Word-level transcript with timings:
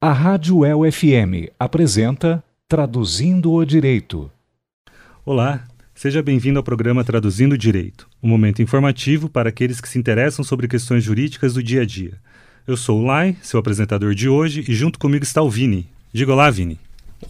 A 0.00 0.12
Rádio 0.12 0.64
El 0.64 0.90
FM 0.90 1.50
apresenta 1.58 2.44
Traduzindo 2.68 3.52
o 3.52 3.64
Direito. 3.64 4.30
Olá, 5.26 5.66
seja 5.92 6.22
bem-vindo 6.22 6.60
ao 6.60 6.62
programa 6.62 7.02
Traduzindo 7.02 7.54
o 7.54 7.58
Direito, 7.58 8.08
um 8.22 8.28
momento 8.28 8.62
informativo 8.62 9.28
para 9.28 9.48
aqueles 9.48 9.80
que 9.80 9.88
se 9.88 9.98
interessam 9.98 10.44
sobre 10.44 10.68
questões 10.68 11.02
jurídicas 11.02 11.54
do 11.54 11.62
dia 11.62 11.82
a 11.82 11.84
dia. 11.84 12.20
Eu 12.66 12.76
sou 12.76 13.00
o 13.00 13.04
Lai, 13.04 13.36
seu 13.42 13.58
apresentador 13.58 14.14
de 14.14 14.28
hoje, 14.28 14.64
e 14.68 14.72
junto 14.72 14.98
comigo 14.98 15.24
está 15.24 15.42
o 15.42 15.50
Vini. 15.50 15.88
Diga 16.12 16.32
olá, 16.32 16.50
Vini. 16.50 16.78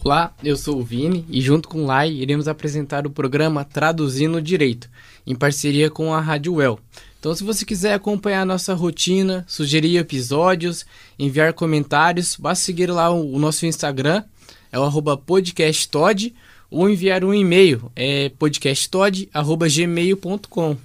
Olá, 0.03 0.33
eu 0.43 0.55
sou 0.55 0.79
o 0.79 0.83
Vini 0.83 1.25
e 1.29 1.41
junto 1.41 1.67
com 1.67 1.79
o 1.83 1.85
Lai 1.85 2.11
iremos 2.11 2.47
apresentar 2.47 3.07
o 3.07 3.09
programa 3.09 3.65
Traduzindo 3.65 4.37
o 4.37 4.41
Direito, 4.41 4.87
em 5.25 5.35
parceria 5.35 5.89
com 5.89 6.13
a 6.13 6.21
Rádio 6.21 6.53
Well. 6.53 6.79
Então, 7.21 7.33
se 7.35 7.43
você 7.43 7.63
quiser 7.63 7.93
acompanhar 7.93 8.43
nossa 8.47 8.73
rotina, 8.73 9.45
sugerir 9.47 9.97
episódios, 9.97 10.87
enviar 11.19 11.53
comentários, 11.53 12.35
basta 12.35 12.65
seguir 12.65 12.89
lá 12.89 13.11
o, 13.11 13.37
nosso 13.37 13.67
Instagram, 13.67 14.23
é 14.71 14.79
o 14.79 15.17
podcasttod, 15.17 16.33
ou 16.71 16.89
enviar 16.89 17.23
um 17.23 17.31
e-mail, 17.31 17.91
é 17.95 18.29
podcasttod.gmail.com. 18.39 20.77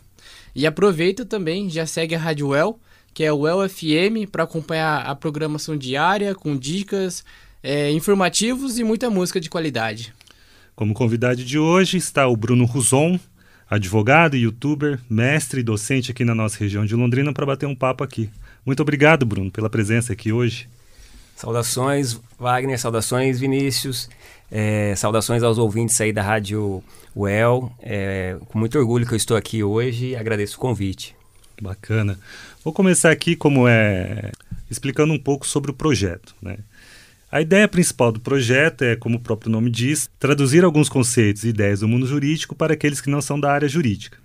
E 0.54 0.66
aproveita 0.66 1.24
também, 1.24 1.70
já 1.70 1.86
segue 1.86 2.14
a 2.14 2.18
Rádio 2.18 2.48
Well, 2.48 2.78
que 3.14 3.24
é 3.24 3.32
o 3.32 3.38
Well 3.38 3.66
FM, 3.66 4.28
para 4.30 4.44
acompanhar 4.44 5.06
a 5.06 5.14
programação 5.14 5.74
diária, 5.74 6.34
com 6.34 6.54
dicas, 6.54 7.24
é, 7.62 7.90
informativos 7.92 8.78
e 8.78 8.84
muita 8.84 9.08
música 9.08 9.40
de 9.40 9.48
qualidade. 9.48 10.12
Como 10.74 10.92
convidado 10.92 11.42
de 11.42 11.58
hoje 11.58 11.96
está 11.96 12.28
o 12.28 12.36
Bruno 12.36 12.66
Ruzon, 12.66 13.18
advogado, 13.68 14.36
youtuber, 14.36 14.98
mestre 15.08 15.60
e 15.60 15.62
docente 15.62 16.10
aqui 16.10 16.24
na 16.24 16.34
nossa 16.34 16.58
região 16.58 16.84
de 16.84 16.94
Londrina 16.94 17.32
para 17.32 17.46
bater 17.46 17.66
um 17.66 17.74
papo 17.74 18.04
aqui. 18.04 18.30
Muito 18.64 18.80
obrigado, 18.80 19.26
Bruno, 19.26 19.50
pela 19.50 19.70
presença 19.70 20.12
aqui 20.12 20.32
hoje. 20.32 20.68
Saudações, 21.36 22.18
Wagner, 22.38 22.78
saudações, 22.78 23.38
Vinícius, 23.38 24.08
é, 24.50 24.94
saudações 24.96 25.42
aos 25.42 25.58
ouvintes 25.58 26.00
aí 26.00 26.12
da 26.12 26.22
Rádio 26.22 26.82
UEL. 27.14 27.72
É, 27.82 28.36
com 28.46 28.58
muito 28.58 28.78
orgulho 28.78 29.06
que 29.06 29.12
eu 29.12 29.16
estou 29.16 29.36
aqui 29.36 29.62
hoje 29.62 30.06
e 30.06 30.16
agradeço 30.16 30.56
o 30.56 30.60
convite. 30.60 31.14
Bacana. 31.60 32.18
Vou 32.64 32.72
começar 32.72 33.10
aqui 33.10 33.36
como 33.36 33.66
é 33.68 34.30
explicando 34.70 35.12
um 35.12 35.18
pouco 35.18 35.46
sobre 35.46 35.70
o 35.70 35.74
projeto, 35.74 36.34
né? 36.42 36.58
A 37.30 37.40
ideia 37.40 37.66
principal 37.66 38.12
do 38.12 38.20
projeto 38.20 38.82
é, 38.82 38.94
como 38.94 39.16
o 39.16 39.20
próprio 39.20 39.50
nome 39.50 39.68
diz, 39.68 40.08
traduzir 40.16 40.62
alguns 40.62 40.88
conceitos 40.88 41.42
e 41.42 41.48
ideias 41.48 41.80
do 41.80 41.88
mundo 41.88 42.06
jurídico 42.06 42.54
para 42.54 42.74
aqueles 42.74 43.00
que 43.00 43.10
não 43.10 43.20
são 43.20 43.38
da 43.38 43.50
área 43.50 43.68
jurídica. 43.68 44.18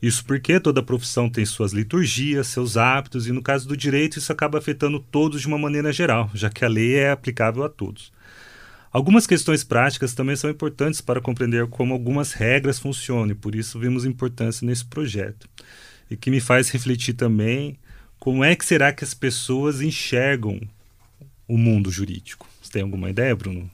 Isso 0.00 0.24
porque 0.24 0.60
toda 0.60 0.80
profissão 0.80 1.28
tem 1.28 1.44
suas 1.44 1.72
liturgias, 1.72 2.46
seus 2.46 2.76
hábitos, 2.76 3.26
e 3.26 3.32
no 3.32 3.42
caso 3.42 3.66
do 3.66 3.76
direito, 3.76 4.20
isso 4.20 4.30
acaba 4.30 4.58
afetando 4.58 5.00
todos 5.00 5.40
de 5.40 5.48
uma 5.48 5.58
maneira 5.58 5.92
geral, 5.92 6.30
já 6.32 6.48
que 6.48 6.64
a 6.64 6.68
lei 6.68 6.94
é 6.94 7.10
aplicável 7.10 7.64
a 7.64 7.68
todos. 7.68 8.12
Algumas 8.92 9.26
questões 9.26 9.64
práticas 9.64 10.14
também 10.14 10.36
são 10.36 10.48
importantes 10.48 11.00
para 11.00 11.20
compreender 11.20 11.66
como 11.66 11.92
algumas 11.92 12.34
regras 12.34 12.78
funcionam, 12.78 13.32
e 13.32 13.34
por 13.34 13.56
isso 13.56 13.80
vimos 13.80 14.04
importância 14.04 14.64
nesse 14.64 14.84
projeto. 14.84 15.48
E 16.08 16.16
que 16.16 16.30
me 16.30 16.40
faz 16.40 16.70
refletir 16.70 17.14
também 17.14 17.76
como 18.20 18.44
é 18.44 18.54
que 18.54 18.64
será 18.64 18.92
que 18.92 19.02
as 19.02 19.12
pessoas 19.12 19.80
enxergam 19.80 20.60
o 21.48 21.56
mundo 21.56 21.90
jurídico. 21.90 22.46
Você 22.62 22.72
tem 22.72 22.82
alguma 22.82 23.10
ideia, 23.10 23.34
Bruno? 23.34 23.70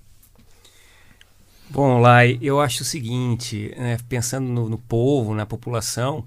Bom, 1.69 2.01
Lai, 2.01 2.39
eu 2.43 2.61
acho 2.61 2.83
o 2.83 2.85
seguinte, 2.85 3.73
né, 3.77 3.97
pensando 4.09 4.49
no, 4.49 4.69
no, 4.69 4.79
povo, 4.79 5.35
na 5.35 5.47
população, 5.47 6.25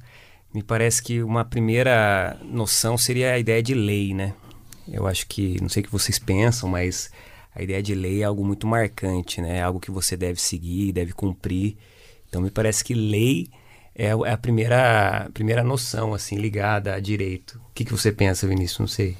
me 0.53 0.63
parece 0.63 1.03
que 1.03 1.21
uma 1.21 1.43
primeira 1.43 2.39
noção 2.43 2.97
seria 2.97 3.33
a 3.33 3.39
ideia 3.39 3.61
de 3.61 3.73
lei, 3.73 4.13
né? 4.13 4.33
Eu 4.87 5.05
acho 5.05 5.27
que, 5.27 5.61
não 5.61 5.67
sei 5.67 5.81
o 5.81 5.85
que 5.85 5.91
vocês 5.91 6.17
pensam, 6.17 6.69
mas 6.69 7.11
a 7.53 7.61
ideia 7.61 7.83
de 7.83 7.93
lei 7.93 8.21
é 8.21 8.25
algo 8.25 8.45
muito 8.45 8.65
marcante, 8.65 9.41
né? 9.41 9.57
É 9.57 9.61
algo 9.61 9.81
que 9.81 9.91
você 9.91 10.15
deve 10.15 10.39
seguir, 10.39 10.93
deve 10.93 11.11
cumprir. 11.11 11.77
Então, 12.29 12.41
me 12.41 12.49
parece 12.49 12.83
que 12.83 12.93
lei 12.93 13.49
é, 13.95 14.07
é 14.07 14.31
a 14.31 14.37
primeira, 14.37 15.29
primeira 15.33 15.63
noção, 15.63 16.13
assim, 16.13 16.37
ligada 16.37 16.95
a 16.95 16.99
direito. 16.99 17.59
O 17.69 17.73
que, 17.73 17.85
que 17.85 17.91
você 17.91 18.11
pensa, 18.11 18.47
Vinícius? 18.47 18.79
Não 18.79 18.87
sei. 18.87 19.17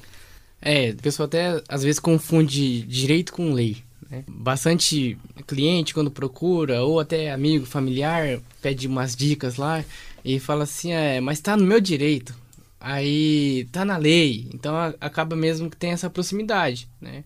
É, 0.64 0.90
o 0.90 0.96
pessoal 0.96 1.26
até 1.26 1.62
às 1.68 1.82
vezes 1.82 2.00
confunde 2.00 2.82
direito 2.82 3.34
com 3.34 3.52
lei. 3.52 3.76
Né? 4.10 4.24
Bastante 4.26 5.18
cliente 5.46 5.92
quando 5.92 6.10
procura, 6.10 6.82
ou 6.82 6.98
até 6.98 7.30
amigo, 7.30 7.66
familiar, 7.66 8.40
pede 8.62 8.86
umas 8.86 9.14
dicas 9.14 9.56
lá 9.56 9.84
e 10.24 10.40
fala 10.40 10.64
assim, 10.64 10.92
é, 10.92 11.20
mas 11.20 11.40
tá 11.40 11.54
no 11.54 11.66
meu 11.66 11.80
direito. 11.80 12.34
Aí 12.80 13.68
tá 13.72 13.84
na 13.84 13.98
lei. 13.98 14.48
Então 14.54 14.74
acaba 15.00 15.36
mesmo 15.36 15.68
que 15.70 15.76
tem 15.76 15.90
essa 15.90 16.08
proximidade, 16.08 16.88
né? 17.00 17.24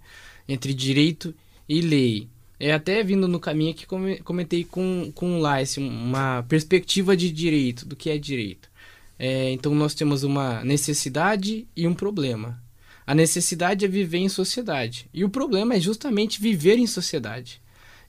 Entre 0.48 0.74
direito 0.74 1.32
e 1.68 1.80
lei. 1.80 2.28
É 2.58 2.72
até 2.72 3.04
vindo 3.04 3.28
no 3.28 3.38
caminho 3.38 3.74
que 3.74 3.86
comentei 4.24 4.64
com, 4.64 5.12
com 5.14 5.40
o 5.40 5.58
Lice, 5.58 5.78
uma 5.78 6.44
perspectiva 6.48 7.16
de 7.16 7.30
direito, 7.30 7.86
do 7.86 7.94
que 7.94 8.10
é 8.10 8.18
direito. 8.18 8.68
É, 9.16 9.50
então 9.52 9.74
nós 9.74 9.94
temos 9.94 10.24
uma 10.24 10.64
necessidade 10.64 11.68
e 11.76 11.86
um 11.86 11.94
problema. 11.94 12.60
A 13.08 13.14
necessidade 13.14 13.86
é 13.86 13.88
viver 13.88 14.18
em 14.18 14.28
sociedade. 14.28 15.08
E 15.14 15.24
o 15.24 15.30
problema 15.30 15.74
é 15.74 15.80
justamente 15.80 16.42
viver 16.42 16.76
em 16.76 16.86
sociedade. 16.86 17.58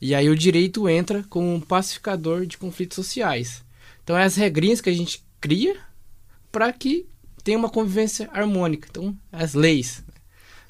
E 0.01 0.13
aí 0.13 0.29
o 0.29 0.35
direito 0.35 0.89
entra 0.89 1.23
como 1.29 1.55
um 1.55 1.61
pacificador 1.61 2.45
de 2.45 2.57
conflitos 2.57 2.97
sociais. 2.97 3.63
Então 4.03 4.17
é 4.17 4.25
as 4.25 4.35
regrinhas 4.35 4.81
que 4.81 4.89
a 4.89 4.93
gente 4.93 5.23
cria 5.39 5.77
para 6.51 6.73
que 6.73 7.05
tenha 7.45 7.57
uma 7.57 7.69
convivência 7.69 8.29
harmônica. 8.33 8.89
Então, 8.91 9.17
as 9.31 9.53
leis. 9.53 10.03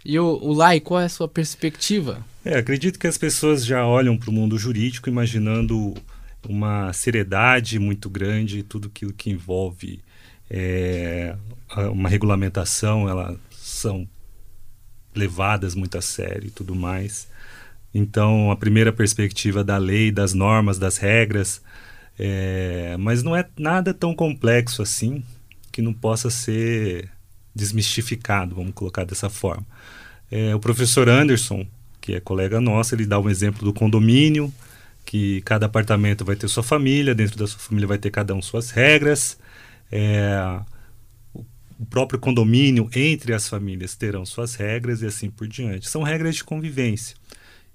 E 0.05 0.19
o, 0.19 0.37
o 0.43 0.53
Lai, 0.53 0.79
qual 0.79 1.01
é 1.01 1.05
a 1.05 1.09
sua 1.09 1.27
perspectiva? 1.27 2.23
É, 2.45 2.59
acredito 2.59 2.99
que 2.99 3.07
as 3.07 3.17
pessoas 3.17 3.65
já 3.65 3.83
olham 3.83 4.15
para 4.15 4.29
o 4.29 4.33
mundo 4.33 4.59
jurídico 4.59 5.09
imaginando 5.09 5.95
uma 6.47 6.93
seriedade 6.93 7.79
muito 7.79 8.07
grande, 8.11 8.61
tudo 8.61 8.89
aquilo 8.89 9.11
que 9.11 9.31
envolve 9.31 9.99
é, 10.51 11.35
uma 11.91 12.07
regulamentação, 12.07 13.09
elas 13.09 13.35
são 13.51 14.07
levadas 15.15 15.75
muito 15.75 15.97
a 15.97 16.01
sério 16.01 16.47
e 16.47 16.51
tudo 16.51 16.75
mais. 16.75 17.27
Então, 17.93 18.51
a 18.51 18.55
primeira 18.55 18.93
perspectiva 18.93 19.63
da 19.63 19.77
lei, 19.77 20.11
das 20.11 20.33
normas, 20.33 20.77
das 20.77 20.97
regras, 20.97 21.61
é, 22.17 22.95
mas 22.99 23.23
não 23.23 23.35
é 23.35 23.45
nada 23.57 23.93
tão 23.93 24.13
complexo 24.13 24.81
assim 24.81 25.23
que 25.71 25.81
não 25.81 25.93
possa 25.93 26.29
ser 26.29 27.09
desmistificado, 27.55 28.55
vamos 28.55 28.73
colocar 28.73 29.05
dessa 29.05 29.29
forma. 29.29 29.65
É, 30.31 30.53
o 30.53 30.59
professor 30.59 31.09
Anderson, 31.09 31.65
que 31.99 32.15
é 32.15 32.19
colega 32.19 32.61
nosso, 32.61 32.93
ele 32.93 33.05
dá 33.05 33.19
um 33.19 33.29
exemplo 33.29 33.63
do 33.63 33.73
condomínio, 33.73 34.53
que 35.05 35.41
cada 35.41 35.65
apartamento 35.65 36.23
vai 36.23 36.35
ter 36.35 36.47
sua 36.47 36.61
família, 36.61 37.15
dentro 37.15 37.37
da 37.37 37.47
sua 37.47 37.59
família 37.59 37.87
vai 37.87 37.97
ter 37.97 38.11
cada 38.11 38.35
um 38.35 38.41
suas 38.41 38.69
regras. 38.69 39.37
É, 39.91 40.59
o 41.79 41.85
próprio 41.85 42.19
condomínio 42.19 42.89
entre 42.93 43.33
as 43.33 43.47
famílias 43.47 43.95
terão 43.95 44.25
suas 44.25 44.55
regras 44.55 45.01
e 45.01 45.05
assim 45.05 45.29
por 45.29 45.47
diante. 45.47 45.89
São 45.89 46.03
regras 46.03 46.35
de 46.35 46.43
convivência. 46.43 47.15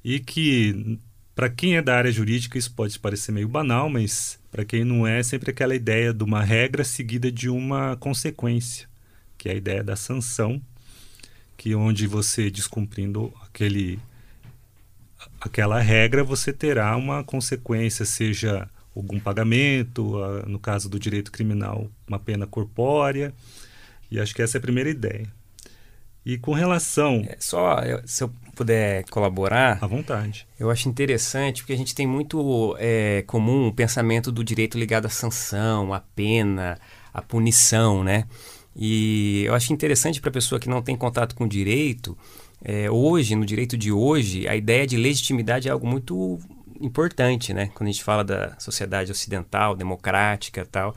E 0.04 0.20
que, 0.20 0.98
para 1.34 1.48
quem 1.48 1.76
é 1.76 1.82
da 1.82 1.96
área 1.96 2.12
jurídica, 2.12 2.58
isso 2.58 2.72
pode 2.74 2.98
parecer 2.98 3.32
meio 3.32 3.48
banal, 3.48 3.88
mas 3.88 4.38
para 4.52 4.64
quem 4.64 4.84
não 4.84 5.06
é, 5.06 5.20
é 5.20 5.22
sempre 5.22 5.50
aquela 5.50 5.74
ideia 5.74 6.12
de 6.12 6.22
uma 6.22 6.42
regra 6.42 6.84
seguida 6.84 7.32
de 7.32 7.48
uma 7.48 7.96
consequência, 7.96 8.86
que 9.38 9.48
é 9.48 9.52
a 9.52 9.56
ideia 9.56 9.82
da 9.82 9.96
sanção, 9.96 10.60
que 11.56 11.74
onde 11.74 12.06
você 12.06 12.50
descumprindo 12.50 13.32
aquele 13.42 13.98
aquela 15.40 15.80
regra, 15.80 16.22
você 16.22 16.52
terá 16.52 16.94
uma 16.96 17.24
consequência, 17.24 18.04
seja 18.04 18.68
algum 18.94 19.18
pagamento, 19.18 20.18
no 20.46 20.58
caso 20.58 20.88
do 20.88 20.98
direito 20.98 21.32
criminal, 21.32 21.90
uma 22.06 22.18
pena 22.18 22.46
corpórea, 22.46 23.32
e 24.14 24.20
acho 24.20 24.34
que 24.34 24.42
essa 24.42 24.56
é 24.56 24.58
a 24.58 24.62
primeira 24.62 24.88
ideia. 24.88 25.26
E 26.24 26.38
com 26.38 26.52
relação. 26.52 27.22
É, 27.28 27.36
só 27.38 27.78
se 28.06 28.24
eu 28.24 28.30
puder 28.54 29.04
colaborar. 29.10 29.78
À 29.82 29.86
vontade. 29.86 30.46
Eu 30.58 30.70
acho 30.70 30.88
interessante 30.88 31.62
porque 31.62 31.72
a 31.72 31.76
gente 31.76 31.94
tem 31.94 32.06
muito 32.06 32.76
é, 32.78 33.22
comum 33.26 33.68
o 33.68 33.72
pensamento 33.72 34.32
do 34.32 34.42
direito 34.42 34.78
ligado 34.78 35.06
à 35.06 35.10
sanção, 35.10 35.92
à 35.92 36.00
pena, 36.00 36.78
à 37.12 37.20
punição, 37.20 38.02
né? 38.02 38.24
E 38.74 39.44
eu 39.44 39.54
acho 39.54 39.72
interessante 39.72 40.20
para 40.20 40.30
a 40.30 40.32
pessoa 40.32 40.58
que 40.58 40.68
não 40.68 40.80
tem 40.80 40.96
contato 40.96 41.34
com 41.34 41.44
o 41.44 41.48
direito, 41.48 42.16
é, 42.64 42.90
hoje, 42.90 43.36
no 43.36 43.44
direito 43.44 43.76
de 43.76 43.92
hoje, 43.92 44.48
a 44.48 44.56
ideia 44.56 44.86
de 44.86 44.96
legitimidade 44.96 45.68
é 45.68 45.70
algo 45.70 45.86
muito 45.86 46.38
importante, 46.80 47.52
né? 47.52 47.70
Quando 47.74 47.88
a 47.88 47.92
gente 47.92 48.02
fala 48.02 48.24
da 48.24 48.58
sociedade 48.58 49.12
ocidental, 49.12 49.76
democrática 49.76 50.62
e 50.62 50.64
tal. 50.64 50.94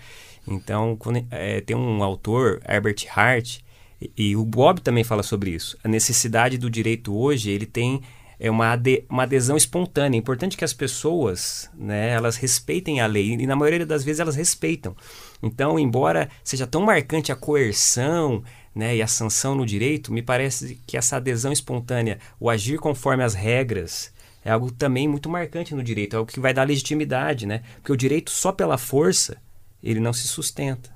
Então, 0.48 0.96
quando, 0.96 1.26
é, 1.30 1.62
tem 1.62 1.76
um 1.76 2.02
autor, 2.04 2.62
Herbert 2.68 3.06
Hart, 3.14 3.60
e, 4.02 4.12
e, 4.16 4.36
o 4.36 4.46
Bob 4.46 4.82
também 4.82 5.04
fala 5.04 5.24
sobre 5.24 5.50
isso. 5.50 5.78
A 5.84 5.88
necessidade 5.88 6.58
do 6.58 6.70
direito 6.70 7.16
hoje, 7.16 7.50
ele 7.50 7.66
tem 7.66 8.02
é 8.40 8.52
uma, 8.52 8.72
ade 8.72 9.04
uma 9.10 9.24
adesão 9.24 9.58
espontânea. 9.58 10.18
É 10.18 10.20
importante 10.20 10.56
que 10.56 10.64
as 10.64 10.74
pessoas, 10.74 11.70
né, 11.76 12.10
elas 12.10 12.38
respeitem 12.38 13.02
a 13.02 13.08
lei. 13.08 13.32
E 13.32 13.48
na 13.48 13.56
maioria 13.56 13.86
das 13.86 14.04
vezes 14.04 14.20
elas 14.20 14.36
respeitam. 14.36 14.96
Então, 15.42 15.80
embora 15.80 16.30
seja 16.44 16.68
tão 16.68 16.84
marcante 16.84 17.32
a 17.32 17.36
coerção, 17.36 18.44
né, 18.76 18.96
e 18.96 19.02
a 19.02 19.08
sanção 19.08 19.56
no 19.56 19.66
direito, 19.66 20.14
me 20.14 20.22
parece 20.22 20.80
que 20.86 20.98
essa 20.98 21.18
adesão 21.18 21.52
espontânea, 21.52 22.20
o 22.40 22.50
agir 22.50 22.78
conforme 22.78 23.24
as 23.24 23.34
regras, 23.34 24.14
é 24.46 24.52
algo 24.52 24.72
também 24.72 25.08
muito 25.08 25.30
marcante 25.30 25.74
no 25.74 25.84
direito, 25.84 26.14
é 26.14 26.18
algo 26.18 26.32
que 26.32 26.40
vai 26.40 26.54
dar 26.54 26.64
legitimidade, 26.64 27.48
né? 27.48 27.64
Porque 27.78 27.92
o 27.92 27.98
direito 27.98 28.30
só 28.30 28.52
pela 28.52 28.78
força, 28.78 29.42
ele 29.84 30.00
não 30.00 30.14
se 30.14 30.28
sustenta. 30.28 30.90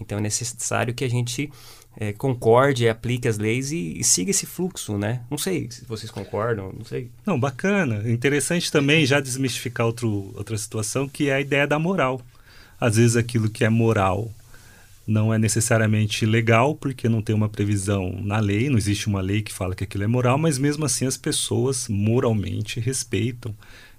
Então 0.00 0.18
é 0.18 0.20
necessário 0.20 0.94
que 0.94 1.04
a 1.04 1.10
gente 1.10 1.50
é, 1.98 2.12
concorde, 2.12 2.88
aplique 2.88 3.26
as 3.26 3.38
leis 3.38 3.72
e, 3.72 3.98
e, 3.98 4.04
siga 4.04 4.30
esse 4.30 4.44
fluxo, 4.44 4.98
né? 4.98 5.22
Não 5.30 5.38
sei 5.38 5.70
se 5.70 5.84
vocês 5.86 6.10
concordam, 6.10 6.72
não 6.76 6.84
sei. 6.84 7.10
Não, 7.24 7.40
bacana. 7.40 8.08
Interessante 8.10 8.70
também 8.70 9.06
já 9.06 9.18
desmistificar 9.18 9.86
outro, 9.86 10.32
outra 10.36 10.58
situação, 10.58 11.08
que 11.08 11.30
é 11.30 11.34
a 11.34 11.40
ideia 11.40 11.66
da 11.66 11.78
moral. 11.78 12.20
Às 12.78 12.96
vezes 12.96 13.16
aquilo 13.16 13.48
que 13.48 13.64
é 13.64 13.70
moral 13.70 14.30
não 15.06 15.32
é 15.32 15.38
necessariamente 15.38 16.26
legal, 16.26 16.74
porque 16.74 17.08
não 17.08 17.22
tem 17.22 17.34
uma 17.34 17.48
previsão 17.48 18.18
na 18.20 18.40
lei, 18.40 18.68
não 18.68 18.76
existe 18.76 19.06
uma 19.06 19.20
lei 19.20 19.40
que 19.40 19.52
fala 19.52 19.74
que 19.74 19.84
aquilo 19.84 20.04
é 20.04 20.06
moral, 20.06 20.36
mas 20.36 20.58
mesmo 20.58 20.84
assim 20.84 21.06
as 21.06 21.16
pessoas 21.16 21.88
moralmente 21.88 22.80
respeitam. 22.80 23.54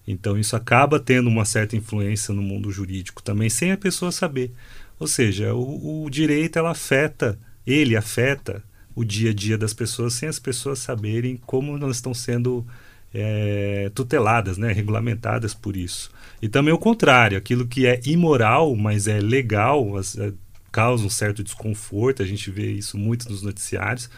Então 0.08 0.40
isso 0.40 0.56
acaba 0.56 1.00
tendo 1.00 1.28
uma 1.28 1.44
certa 1.44 1.76
influência 1.76 2.34
no 2.34 2.42
mundo 2.42 2.72
jurídico 2.72 3.22
também, 3.22 3.50
sem 3.50 3.72
a 3.72 3.78
pessoa 3.78 4.12
saber. 4.12 4.52
Ou 4.98 5.06
seja, 5.06 5.54
o, 5.54 6.06
o 6.06 6.10
direito 6.10 6.58
ela 6.58 6.72
afeta, 6.72 7.38
ele 7.66 7.96
afeta 7.96 8.64
o 8.96 9.04
dia 9.04 9.32
a 9.32 9.34
dia 9.34 9.58
das 9.58 9.74
pessoas 9.74 10.14
sem 10.14 10.28
as 10.28 10.40
pessoas 10.40 10.80
saberem 10.80 11.38
como 11.46 11.78
elas 11.78 11.98
estão 11.98 12.14
sendo 12.14 12.66
é, 13.14 13.92
tuteladas, 13.94 14.58
né, 14.58 14.72
regulamentadas 14.72 15.54
por 15.54 15.78
isso. 15.78 16.10
E 16.42 16.48
também 16.48 16.74
o 16.74 16.78
contrário, 16.78 17.38
aquilo 17.38 17.68
que 17.68 17.86
é 17.86 18.00
imoral, 18.06 18.76
mas 18.76 19.08
é 19.08 19.20
legal, 19.20 19.98
as, 19.98 20.18
é, 20.18 20.34
causa 20.72 21.06
um 21.06 21.10
certo 21.10 21.44
desconforto, 21.44 22.24
a 22.24 22.26
gente 22.26 22.50
vê 22.50 22.72
isso 22.72 22.98
muito 22.98 23.30
nos 23.30 23.42
noticiários, 23.42 24.10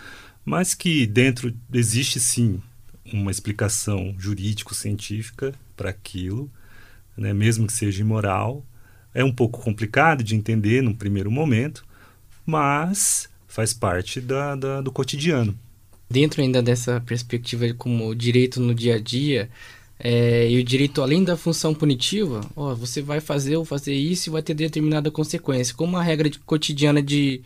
mas 0.45 0.73
que 0.73 1.05
dentro 1.05 1.53
existe 1.73 2.19
sim 2.19 2.61
uma 3.11 3.31
explicação 3.31 4.15
jurídico-científica 4.17 5.53
para 5.79 5.91
aquilo, 5.91 6.51
né, 7.15 7.33
mesmo 7.33 7.65
que 7.65 7.71
seja 7.71 8.01
imoral. 8.01 8.65
É 9.13 9.23
um 9.23 9.31
pouco 9.31 9.61
complicado 9.61 10.21
de 10.21 10.35
entender 10.35 10.83
num 10.83 10.93
primeiro 10.93 11.31
momento, 11.31 11.85
mas 12.45 13.29
faz 13.47 13.73
parte 13.73 14.19
da, 14.19 14.57
da, 14.57 14.81
do 14.81 14.91
cotidiano. 14.91 15.57
Dentro 16.09 16.41
ainda 16.41 16.61
dessa 16.61 16.99
perspectiva 16.99 17.73
como 17.75 18.13
direito 18.13 18.59
no 18.59 18.75
dia 18.75 18.95
a 18.95 18.99
dia, 18.99 19.49
é, 19.97 20.49
e 20.49 20.59
o 20.59 20.63
direito, 20.63 21.01
além 21.01 21.23
da 21.23 21.37
função 21.37 21.73
punitiva, 21.73 22.41
ó, 22.55 22.75
você 22.75 23.01
vai 23.01 23.21
fazer 23.21 23.55
ou 23.55 23.63
fazer 23.63 23.93
isso 23.93 24.29
e 24.29 24.31
vai 24.31 24.41
ter 24.41 24.53
determinada 24.53 25.09
consequência. 25.09 25.75
Como 25.75 25.93
uma 25.93 26.03
regra 26.03 26.29
de, 26.29 26.39
cotidiana 26.39 27.01
de 27.01 27.41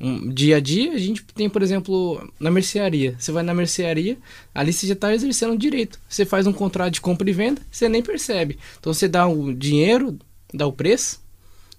um, 0.00 0.28
dia 0.28 0.56
a 0.56 0.60
dia, 0.60 0.92
a 0.92 0.98
gente 0.98 1.24
tem, 1.34 1.48
por 1.48 1.62
exemplo, 1.62 2.30
na 2.38 2.50
mercearia. 2.50 3.14
Você 3.18 3.32
vai 3.32 3.42
na 3.42 3.54
mercearia, 3.54 4.18
ali 4.54 4.72
você 4.72 4.86
já 4.86 4.94
está 4.94 5.14
exercendo 5.14 5.52
o 5.52 5.58
direito. 5.58 6.00
Você 6.08 6.24
faz 6.24 6.46
um 6.46 6.52
contrato 6.52 6.94
de 6.94 7.00
compra 7.00 7.28
e 7.28 7.32
venda, 7.32 7.62
você 7.70 7.88
nem 7.88 8.02
percebe. 8.02 8.58
Então 8.78 8.92
você 8.92 9.08
dá 9.08 9.26
o 9.26 9.54
dinheiro, 9.54 10.18
dá 10.52 10.66
o 10.66 10.72
preço, 10.72 11.22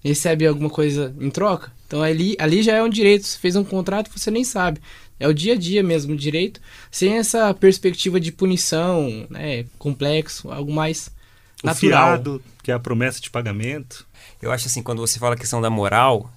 recebe 0.02 0.46
alguma 0.46 0.70
coisa 0.70 1.14
em 1.20 1.30
troca. 1.30 1.72
Então 1.86 2.02
ali, 2.02 2.36
ali 2.38 2.62
já 2.62 2.74
é 2.74 2.82
um 2.82 2.88
direito. 2.88 3.26
Você 3.26 3.38
fez 3.38 3.54
um 3.56 3.64
contrato 3.64 4.10
você 4.14 4.30
nem 4.30 4.44
sabe. 4.44 4.80
É 5.18 5.26
o 5.26 5.34
dia 5.34 5.54
a 5.54 5.56
dia 5.56 5.82
mesmo, 5.82 6.12
o 6.12 6.16
direito, 6.16 6.60
sem 6.90 7.16
essa 7.16 7.52
perspectiva 7.54 8.20
de 8.20 8.30
punição, 8.30 9.26
né, 9.30 9.64
complexo, 9.78 10.50
algo 10.52 10.70
mais 10.70 11.10
o 11.62 11.66
natural. 11.66 12.08
Fiado, 12.08 12.42
que 12.62 12.70
é 12.70 12.74
a 12.74 12.78
promessa 12.78 13.20
de 13.20 13.30
pagamento. 13.30 14.06
Eu 14.42 14.52
acho 14.52 14.66
assim, 14.66 14.82
quando 14.82 14.98
você 14.98 15.18
fala 15.18 15.34
a 15.34 15.38
questão 15.38 15.60
da 15.60 15.70
moral, 15.70 16.30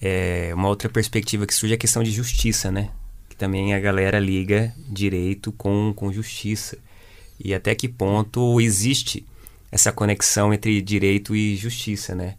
é 0.00 0.52
uma 0.54 0.68
outra 0.68 0.88
perspectiva 0.88 1.46
que 1.46 1.54
surge 1.54 1.74
é 1.74 1.76
a 1.76 1.78
questão 1.78 2.02
de 2.02 2.10
justiça, 2.10 2.70
né? 2.70 2.90
Que 3.28 3.36
também 3.36 3.74
a 3.74 3.80
galera 3.80 4.18
liga 4.18 4.72
direito 4.88 5.52
com, 5.52 5.92
com 5.94 6.12
justiça. 6.12 6.78
E 7.38 7.54
até 7.54 7.74
que 7.74 7.88
ponto 7.88 8.60
existe 8.60 9.26
essa 9.70 9.92
conexão 9.92 10.52
entre 10.52 10.80
direito 10.82 11.34
e 11.34 11.56
justiça, 11.56 12.14
né? 12.14 12.36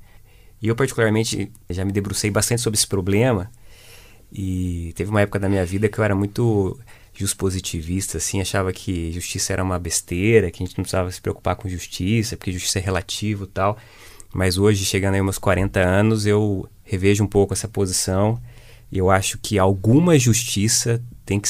E 0.61 0.67
eu, 0.67 0.75
particularmente, 0.75 1.51
já 1.69 1.83
me 1.83 1.91
debrucei 1.91 2.29
bastante 2.29 2.61
sobre 2.61 2.77
esse 2.77 2.87
problema 2.87 3.49
e 4.31 4.93
teve 4.95 5.09
uma 5.09 5.21
época 5.21 5.39
da 5.39 5.49
minha 5.49 5.65
vida 5.65 5.89
que 5.89 5.99
eu 5.99 6.03
era 6.03 6.15
muito 6.15 6.79
positivista, 7.37 8.17
assim, 8.17 8.41
achava 8.41 8.71
que 8.73 9.11
justiça 9.11 9.53
era 9.53 9.63
uma 9.63 9.77
besteira, 9.77 10.49
que 10.49 10.63
a 10.63 10.65
gente 10.65 10.77
não 10.77 10.83
precisava 10.83 11.11
se 11.11 11.21
preocupar 11.21 11.55
com 11.55 11.69
justiça, 11.69 12.35
porque 12.35 12.51
justiça 12.51 12.79
é 12.79 12.81
relativo 12.81 13.45
tal. 13.45 13.77
Mas 14.33 14.57
hoje, 14.57 14.85
chegando 14.85 15.15
aí 15.15 15.21
meus 15.21 15.37
40 15.37 15.79
anos, 15.79 16.25
eu 16.25 16.67
revejo 16.91 17.23
um 17.23 17.27
pouco 17.27 17.53
essa 17.53 17.67
posição 17.67 18.39
eu 18.91 19.09
acho 19.09 19.37
que 19.37 19.57
alguma 19.57 20.19
justiça 20.19 21.01
tem 21.25 21.39
que 21.39 21.49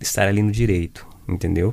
estar 0.00 0.28
ali 0.28 0.42
no 0.42 0.52
direito, 0.52 1.06
entendeu? 1.26 1.72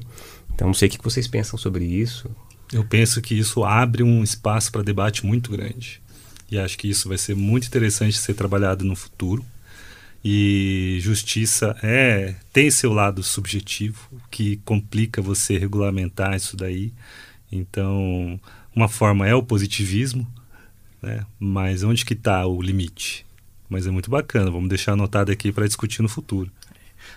Então, 0.53 0.67
não 0.67 0.73
sei 0.73 0.87
o 0.87 0.91
que 0.91 1.03
vocês 1.03 1.27
pensam 1.27 1.59
sobre 1.59 1.83
isso. 1.83 2.29
Eu 2.71 2.85
penso 2.85 3.21
que 3.21 3.35
isso 3.35 3.63
abre 3.65 4.01
um 4.01 4.23
espaço 4.23 4.71
para 4.71 4.81
debate 4.81 5.25
muito 5.25 5.51
grande. 5.51 6.01
E 6.49 6.57
acho 6.57 6.77
que 6.77 6.89
isso 6.89 7.09
vai 7.09 7.17
ser 7.17 7.35
muito 7.35 7.67
interessante 7.67 8.17
ser 8.17 8.33
trabalhado 8.33 8.85
no 8.85 8.95
futuro. 8.95 9.45
E 10.23 10.97
justiça 11.01 11.75
é 11.83 12.35
tem 12.51 12.71
seu 12.71 12.93
lado 12.93 13.23
subjetivo 13.23 14.09
que 14.31 14.57
complica 14.65 15.21
você 15.21 15.57
regulamentar 15.57 16.35
isso 16.35 16.55
daí. 16.55 16.93
Então, 17.51 18.39
uma 18.75 18.87
forma 18.87 19.27
é 19.27 19.35
o 19.35 19.43
positivismo, 19.43 20.27
né? 21.01 21.25
Mas 21.39 21.83
onde 21.83 22.05
que 22.05 22.13
está 22.13 22.45
o 22.45 22.61
limite? 22.61 23.25
Mas 23.69 23.85
é 23.85 23.91
muito 23.91 24.09
bacana. 24.09 24.49
Vamos 24.51 24.69
deixar 24.69 24.93
anotado 24.93 25.31
aqui 25.31 25.51
para 25.51 25.67
discutir 25.67 26.01
no 26.01 26.09
futuro. 26.09 26.51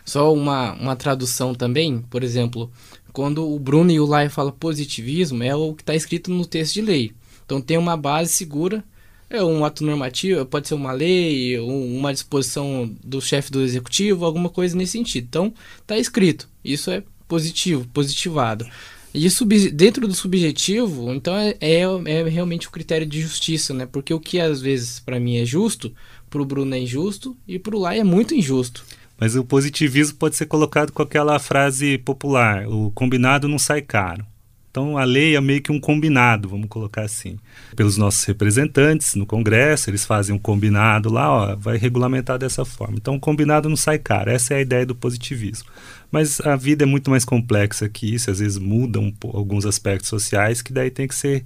Só 0.05 0.32
uma, 0.32 0.73
uma 0.75 0.96
tradução 0.96 1.55
também, 1.55 2.02
por 2.11 2.23
exemplo, 2.23 2.70
quando 3.12 3.49
o 3.49 3.58
Bruno 3.58 3.90
e 3.90 4.00
o 4.00 4.06
Lai 4.06 4.29
falam 4.29 4.52
positivismo, 4.52 5.43
é 5.43 5.55
o 5.55 5.75
que 5.75 5.82
está 5.82 5.94
escrito 5.94 6.31
no 6.31 6.46
texto 6.46 6.75
de 6.75 6.82
lei. 6.82 7.12
Então 7.44 7.61
tem 7.61 7.76
uma 7.76 7.96
base 7.96 8.32
segura 8.32 8.84
é 9.32 9.43
um 9.43 9.64
ato 9.64 9.82
normativo, 9.82 10.44
pode 10.44 10.69
ser 10.69 10.75
uma 10.75 10.93
lei, 10.93 11.58
uma 11.58 12.12
disposição 12.12 12.94
do 13.02 13.19
chefe 13.19 13.50
do 13.50 13.62
executivo, 13.62 14.26
alguma 14.26 14.50
coisa 14.50 14.76
nesse 14.76 14.93
sentido. 14.93 15.25
Então, 15.25 15.55
está 15.81 15.96
escrito. 15.96 16.46
Isso 16.62 16.90
é 16.90 17.02
positivo, 17.26 17.88
positivado. 17.94 18.67
E 19.14 19.29
dentro 19.70 20.09
do 20.09 20.14
subjetivo, 20.14 21.12
então 21.12 21.37
é, 21.37 21.55
é, 21.61 21.82
é, 21.82 22.29
realmente 22.29 22.67
o 22.67 22.70
critério 22.70 23.06
de 23.06 23.20
justiça, 23.20 23.75
né? 23.75 23.87
Porque 23.87 24.14
o 24.14 24.20
que 24.20 24.41
às 24.41 24.61
vezes 24.61 25.00
para 25.00 25.20
mim 25.20 25.37
é 25.37 25.44
justo, 25.44 25.93
para 26.31 26.41
o 26.41 26.47
Bruno 26.47 26.75
é 26.75 26.79
injusto 26.79 27.37
e 27.47 27.59
para 27.59 27.76
o 27.76 27.79
Lai 27.79 28.00
é 28.00 28.05
muito 28.05 28.35
injusto. 28.35 28.85
Mas 29.19 29.37
o 29.37 29.44
positivismo 29.44 30.17
pode 30.17 30.35
ser 30.35 30.47
colocado 30.47 30.93
com 30.93 31.03
aquela 31.03 31.38
frase 31.38 31.99
popular: 31.99 32.66
o 32.66 32.90
combinado 32.90 33.47
não 33.47 33.59
sai 33.59 33.83
caro. 33.83 34.25
Então 34.73 34.97
a 34.97 35.04
lei 35.04 35.37
é 35.37 35.40
meio 35.40 35.61
que 35.61 35.71
um 35.71 35.78
combinado, 35.78 36.49
vamos 36.49 36.66
colocar 36.66 37.02
assim. 37.02 37.37
Pelos 37.76 37.99
nossos 37.99 38.25
representantes 38.25 39.14
no 39.14 39.26
Congresso, 39.26 39.90
eles 39.90 40.02
fazem 40.02 40.35
um 40.35 40.38
combinado 40.38 41.12
lá, 41.12 41.31
ó, 41.31 41.54
vai 41.54 41.76
regulamentar 41.76 42.38
dessa 42.38 42.64
forma. 42.64 42.95
Então 42.97 43.16
o 43.16 43.21
combinado 43.21 43.69
não 43.69 43.76
sai 43.76 43.99
caro, 43.99 44.31
essa 44.31 44.54
é 44.54 44.57
a 44.57 44.61
ideia 44.62 44.87
do 44.87 44.95
positivismo. 44.95 45.69
Mas 46.12 46.40
a 46.42 46.54
vida 46.54 46.85
é 46.85 46.87
muito 46.87 47.11
mais 47.11 47.25
complexa 47.25 47.88
que 47.88 48.14
isso, 48.14 48.31
às 48.31 48.38
vezes 48.38 48.59
mudam 48.59 49.12
alguns 49.33 49.64
aspectos 49.64 50.11
sociais 50.11 50.61
que 50.61 50.71
daí 50.71 50.90
tem 50.90 51.09
que 51.09 51.14
ser 51.14 51.42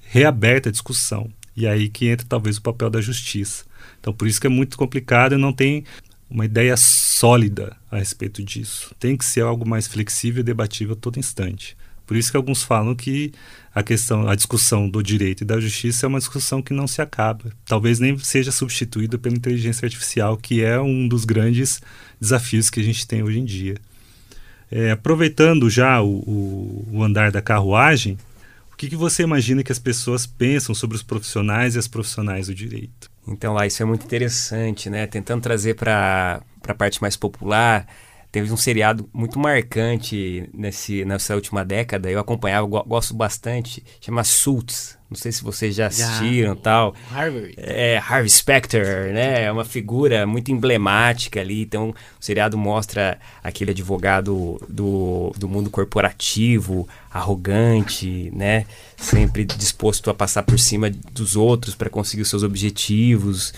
reaberta 0.00 0.70
a 0.70 0.72
discussão. 0.72 1.30
E 1.54 1.66
aí 1.66 1.90
que 1.90 2.08
entra 2.08 2.26
talvez 2.26 2.56
o 2.56 2.62
papel 2.62 2.88
da 2.88 3.00
justiça. 3.02 3.64
Então 4.00 4.14
por 4.14 4.26
isso 4.26 4.40
que 4.40 4.46
é 4.46 4.50
muito 4.50 4.78
complicado 4.78 5.34
e 5.34 5.38
não 5.38 5.52
tem 5.52 5.84
uma 6.30 6.46
ideia 6.46 6.76
sólida 6.78 7.76
a 7.90 7.98
respeito 7.98 8.42
disso. 8.42 8.94
Tem 8.98 9.16
que 9.16 9.24
ser 9.24 9.42
algo 9.42 9.68
mais 9.68 9.86
flexível 9.86 10.40
e 10.40 10.44
debatível 10.44 10.94
a 10.94 10.96
todo 10.98 11.18
instante. 11.18 11.76
Por 12.06 12.16
isso 12.16 12.30
que 12.30 12.36
alguns 12.36 12.62
falam 12.62 12.94
que 12.94 13.32
a 13.74 13.82
questão, 13.82 14.28
a 14.28 14.34
discussão 14.34 14.88
do 14.88 15.02
direito 15.02 15.42
e 15.42 15.44
da 15.44 15.60
justiça 15.60 16.06
é 16.06 16.08
uma 16.08 16.20
discussão 16.20 16.62
que 16.62 16.72
não 16.72 16.86
se 16.86 17.02
acaba. 17.02 17.52
Talvez 17.66 17.98
nem 17.98 18.16
seja 18.18 18.52
substituída 18.52 19.18
pela 19.18 19.34
inteligência 19.34 19.84
artificial, 19.84 20.36
que 20.36 20.62
é 20.62 20.80
um 20.80 21.06
dos 21.06 21.24
grandes 21.24 21.82
desafios 22.18 22.70
que 22.70 22.80
a 22.80 22.82
gente 22.82 23.06
tem 23.06 23.22
hoje 23.22 23.40
em 23.40 23.44
dia. 23.44 23.74
É, 24.70 24.90
aproveitando 24.90 25.70
já 25.70 26.00
o, 26.02 26.18
o, 26.18 26.88
o, 26.92 27.02
andar 27.02 27.30
da 27.30 27.40
carruagem, 27.40 28.18
o 28.72 28.76
que, 28.76 28.88
que 28.88 28.96
você 28.96 29.22
imagina 29.22 29.62
que 29.62 29.72
as 29.72 29.78
pessoas 29.78 30.26
pensam 30.26 30.74
sobre 30.74 30.96
os 30.96 31.02
profissionais 31.02 31.76
e 31.76 31.78
as 31.78 31.86
profissionais 31.86 32.48
do 32.48 32.54
direito? 32.54 33.10
Então, 33.26 33.54
lá, 33.54 33.66
isso 33.66 33.82
é 33.82 33.86
muito 33.86 34.04
interessante, 34.04 34.90
né? 34.90 35.06
Tentando 35.06 35.42
trazer 35.42 35.74
para 35.74 36.42
a 36.66 36.74
parte 36.74 37.00
mais 37.00 37.16
popular, 37.16 37.86
Teve 38.36 38.52
um 38.52 38.56
seriado 38.58 39.08
muito 39.14 39.38
marcante 39.38 40.46
nesse, 40.52 41.06
nessa 41.06 41.34
última 41.34 41.64
década, 41.64 42.10
eu 42.10 42.20
acompanhava, 42.20 42.66
gosto 42.66 43.14
bastante, 43.14 43.82
chama 43.98 44.22
Suits. 44.24 44.98
Não 45.08 45.16
sei 45.16 45.32
se 45.32 45.42
vocês 45.42 45.74
já 45.74 45.86
assistiram 45.86 46.52
e 46.52 46.56
tal. 46.56 46.94
Harvey. 47.10 47.54
É, 47.56 47.96
Harvey 47.96 48.28
Specter, 48.28 49.10
né? 49.14 49.44
É 49.44 49.50
uma 49.50 49.64
figura 49.64 50.26
muito 50.26 50.52
emblemática 50.52 51.40
ali. 51.40 51.62
Então, 51.62 51.94
o 52.20 52.22
seriado 52.22 52.58
mostra 52.58 53.18
aquele 53.42 53.70
advogado 53.70 54.60
do, 54.68 55.32
do 55.38 55.48
mundo 55.48 55.70
corporativo, 55.70 56.86
arrogante, 57.10 58.30
né? 58.34 58.66
Sempre 58.98 59.46
disposto 59.46 60.10
a 60.10 60.14
passar 60.14 60.42
por 60.42 60.58
cima 60.58 60.90
dos 60.90 61.36
outros 61.36 61.74
para 61.74 61.88
conseguir 61.88 62.20
os 62.20 62.28
seus 62.28 62.42
objetivos. 62.42 63.54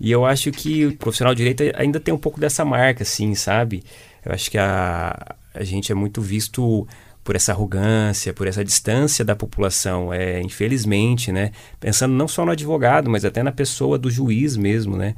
E 0.00 0.10
eu 0.10 0.24
acho 0.24 0.52
que 0.52 0.86
o 0.86 0.96
profissional 0.96 1.34
de 1.34 1.38
direito 1.38 1.62
ainda 1.74 1.98
tem 1.98 2.14
um 2.14 2.18
pouco 2.18 2.38
dessa 2.38 2.64
marca, 2.64 3.02
assim, 3.02 3.34
sabe? 3.34 3.82
Eu 4.28 4.34
acho 4.34 4.50
que 4.50 4.58
a, 4.58 5.34
a 5.54 5.64
gente 5.64 5.90
é 5.90 5.94
muito 5.94 6.20
visto 6.20 6.86
por 7.24 7.34
essa 7.34 7.52
arrogância, 7.52 8.34
por 8.34 8.46
essa 8.46 8.62
distância 8.62 9.24
da 9.24 9.34
população, 9.34 10.12
é 10.12 10.40
infelizmente, 10.42 11.32
né? 11.32 11.50
Pensando 11.80 12.12
não 12.14 12.28
só 12.28 12.44
no 12.44 12.52
advogado, 12.52 13.08
mas 13.08 13.24
até 13.24 13.42
na 13.42 13.52
pessoa 13.52 13.98
do 13.98 14.10
juiz 14.10 14.54
mesmo, 14.54 14.98
né? 14.98 15.14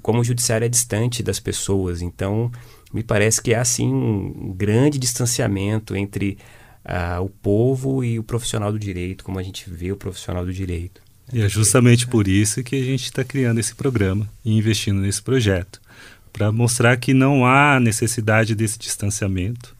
Como 0.00 0.20
o 0.20 0.24
judiciário 0.24 0.64
é 0.64 0.68
distante 0.70 1.22
das 1.22 1.38
pessoas, 1.38 2.00
então 2.00 2.50
me 2.92 3.02
parece 3.02 3.42
que 3.42 3.54
há 3.54 3.60
assim 3.60 3.92
um 3.92 4.54
grande 4.56 4.98
distanciamento 4.98 5.94
entre 5.94 6.38
uh, 6.84 7.22
o 7.22 7.28
povo 7.28 8.02
e 8.02 8.18
o 8.18 8.22
profissional 8.22 8.72
do 8.72 8.78
direito, 8.78 9.22
como 9.22 9.38
a 9.38 9.42
gente 9.42 9.68
vê 9.68 9.92
o 9.92 9.96
profissional 9.96 10.46
do 10.46 10.52
direito. 10.52 11.02
E 11.30 11.42
é 11.42 11.48
justamente 11.48 12.06
por 12.06 12.26
isso 12.26 12.62
que 12.62 12.76
a 12.76 12.84
gente 12.84 13.04
está 13.04 13.22
criando 13.22 13.60
esse 13.60 13.74
programa 13.74 14.26
e 14.44 14.56
investindo 14.56 15.00
nesse 15.00 15.20
projeto 15.20 15.80
para 16.36 16.52
mostrar 16.52 16.98
que 16.98 17.14
não 17.14 17.46
há 17.46 17.80
necessidade 17.80 18.54
desse 18.54 18.78
distanciamento. 18.78 19.74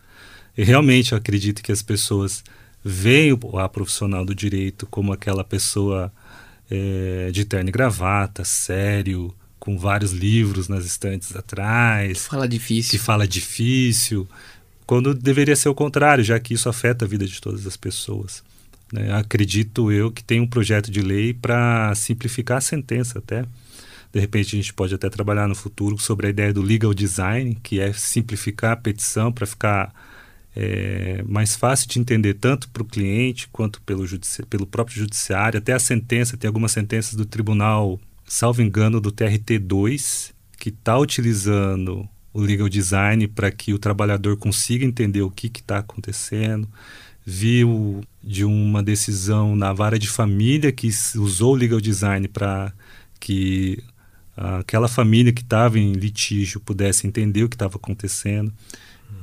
E 0.56 0.64
realmente 0.64 1.12
eu 1.12 1.18
acredito 1.18 1.62
que 1.62 1.70
as 1.70 1.82
pessoas 1.82 2.42
veem 2.82 3.38
a 3.58 3.68
profissional 3.68 4.24
do 4.24 4.34
direito 4.34 4.86
como 4.86 5.12
aquela 5.12 5.44
pessoa 5.44 6.10
é, 6.70 7.28
de 7.30 7.44
terno 7.44 7.68
e 7.68 7.72
gravata, 7.72 8.42
sério, 8.42 9.34
com 9.60 9.76
vários 9.76 10.12
livros 10.12 10.66
nas 10.66 10.86
estantes 10.86 11.36
atrás. 11.36 12.22
Que 12.22 12.28
fala 12.30 12.48
difícil. 12.48 12.90
Que 12.90 12.98
fala 12.98 13.28
difícil, 13.28 14.26
quando 14.86 15.12
deveria 15.12 15.56
ser 15.56 15.68
o 15.68 15.74
contrário, 15.74 16.24
já 16.24 16.40
que 16.40 16.54
isso 16.54 16.70
afeta 16.70 17.04
a 17.04 17.08
vida 17.08 17.26
de 17.26 17.38
todas 17.38 17.66
as 17.66 17.76
pessoas. 17.76 18.42
Né? 18.90 19.12
Acredito 19.12 19.92
eu 19.92 20.10
que 20.10 20.24
tem 20.24 20.40
um 20.40 20.46
projeto 20.46 20.90
de 20.90 21.02
lei 21.02 21.34
para 21.34 21.94
simplificar 21.94 22.56
a 22.56 22.62
sentença 22.62 23.18
até. 23.18 23.44
De 24.12 24.20
repente 24.20 24.54
a 24.54 24.58
gente 24.58 24.72
pode 24.72 24.94
até 24.94 25.08
trabalhar 25.08 25.48
no 25.48 25.54
futuro 25.54 25.98
sobre 25.98 26.26
a 26.26 26.30
ideia 26.30 26.52
do 26.52 26.62
legal 26.62 26.94
design, 26.94 27.56
que 27.62 27.80
é 27.80 27.92
simplificar 27.92 28.72
a 28.72 28.76
petição 28.76 29.32
para 29.32 29.46
ficar 29.46 29.92
é, 30.54 31.22
mais 31.28 31.54
fácil 31.54 31.88
de 31.88 31.98
entender 31.98 32.34
tanto 32.34 32.68
para 32.70 32.82
o 32.82 32.86
cliente 32.86 33.48
quanto 33.48 33.80
pelo, 33.82 34.04
pelo 34.48 34.66
próprio 34.66 34.96
judiciário. 34.96 35.58
Até 35.58 35.72
a 35.72 35.78
sentença, 35.78 36.36
tem 36.36 36.48
algumas 36.48 36.72
sentenças 36.72 37.14
do 37.14 37.26
tribunal, 37.26 38.00
salvo 38.24 38.62
engano, 38.62 39.00
do 39.00 39.12
TRT2, 39.12 40.32
que 40.58 40.70
está 40.70 40.98
utilizando 40.98 42.08
o 42.32 42.40
legal 42.40 42.68
design 42.68 43.28
para 43.28 43.50
que 43.50 43.72
o 43.72 43.78
trabalhador 43.78 44.36
consiga 44.36 44.84
entender 44.84 45.22
o 45.22 45.30
que 45.30 45.46
está 45.46 45.78
acontecendo 45.78 46.68
viu 47.26 48.04
de 48.22 48.44
uma 48.44 48.84
decisão 48.84 49.56
na 49.56 49.72
vara 49.72 49.98
de 49.98 50.08
família 50.08 50.70
que 50.70 50.88
usou 51.16 51.54
o 51.54 51.56
legal 51.56 51.80
design 51.80 52.28
para 52.28 52.72
que 53.18 53.82
aquela 54.36 54.88
família 54.88 55.32
que 55.32 55.42
estava 55.42 55.78
em 55.78 55.92
litígio 55.92 56.60
pudesse 56.60 57.06
entender 57.06 57.44
o 57.44 57.48
que 57.48 57.54
estava 57.54 57.76
acontecendo. 57.76 58.52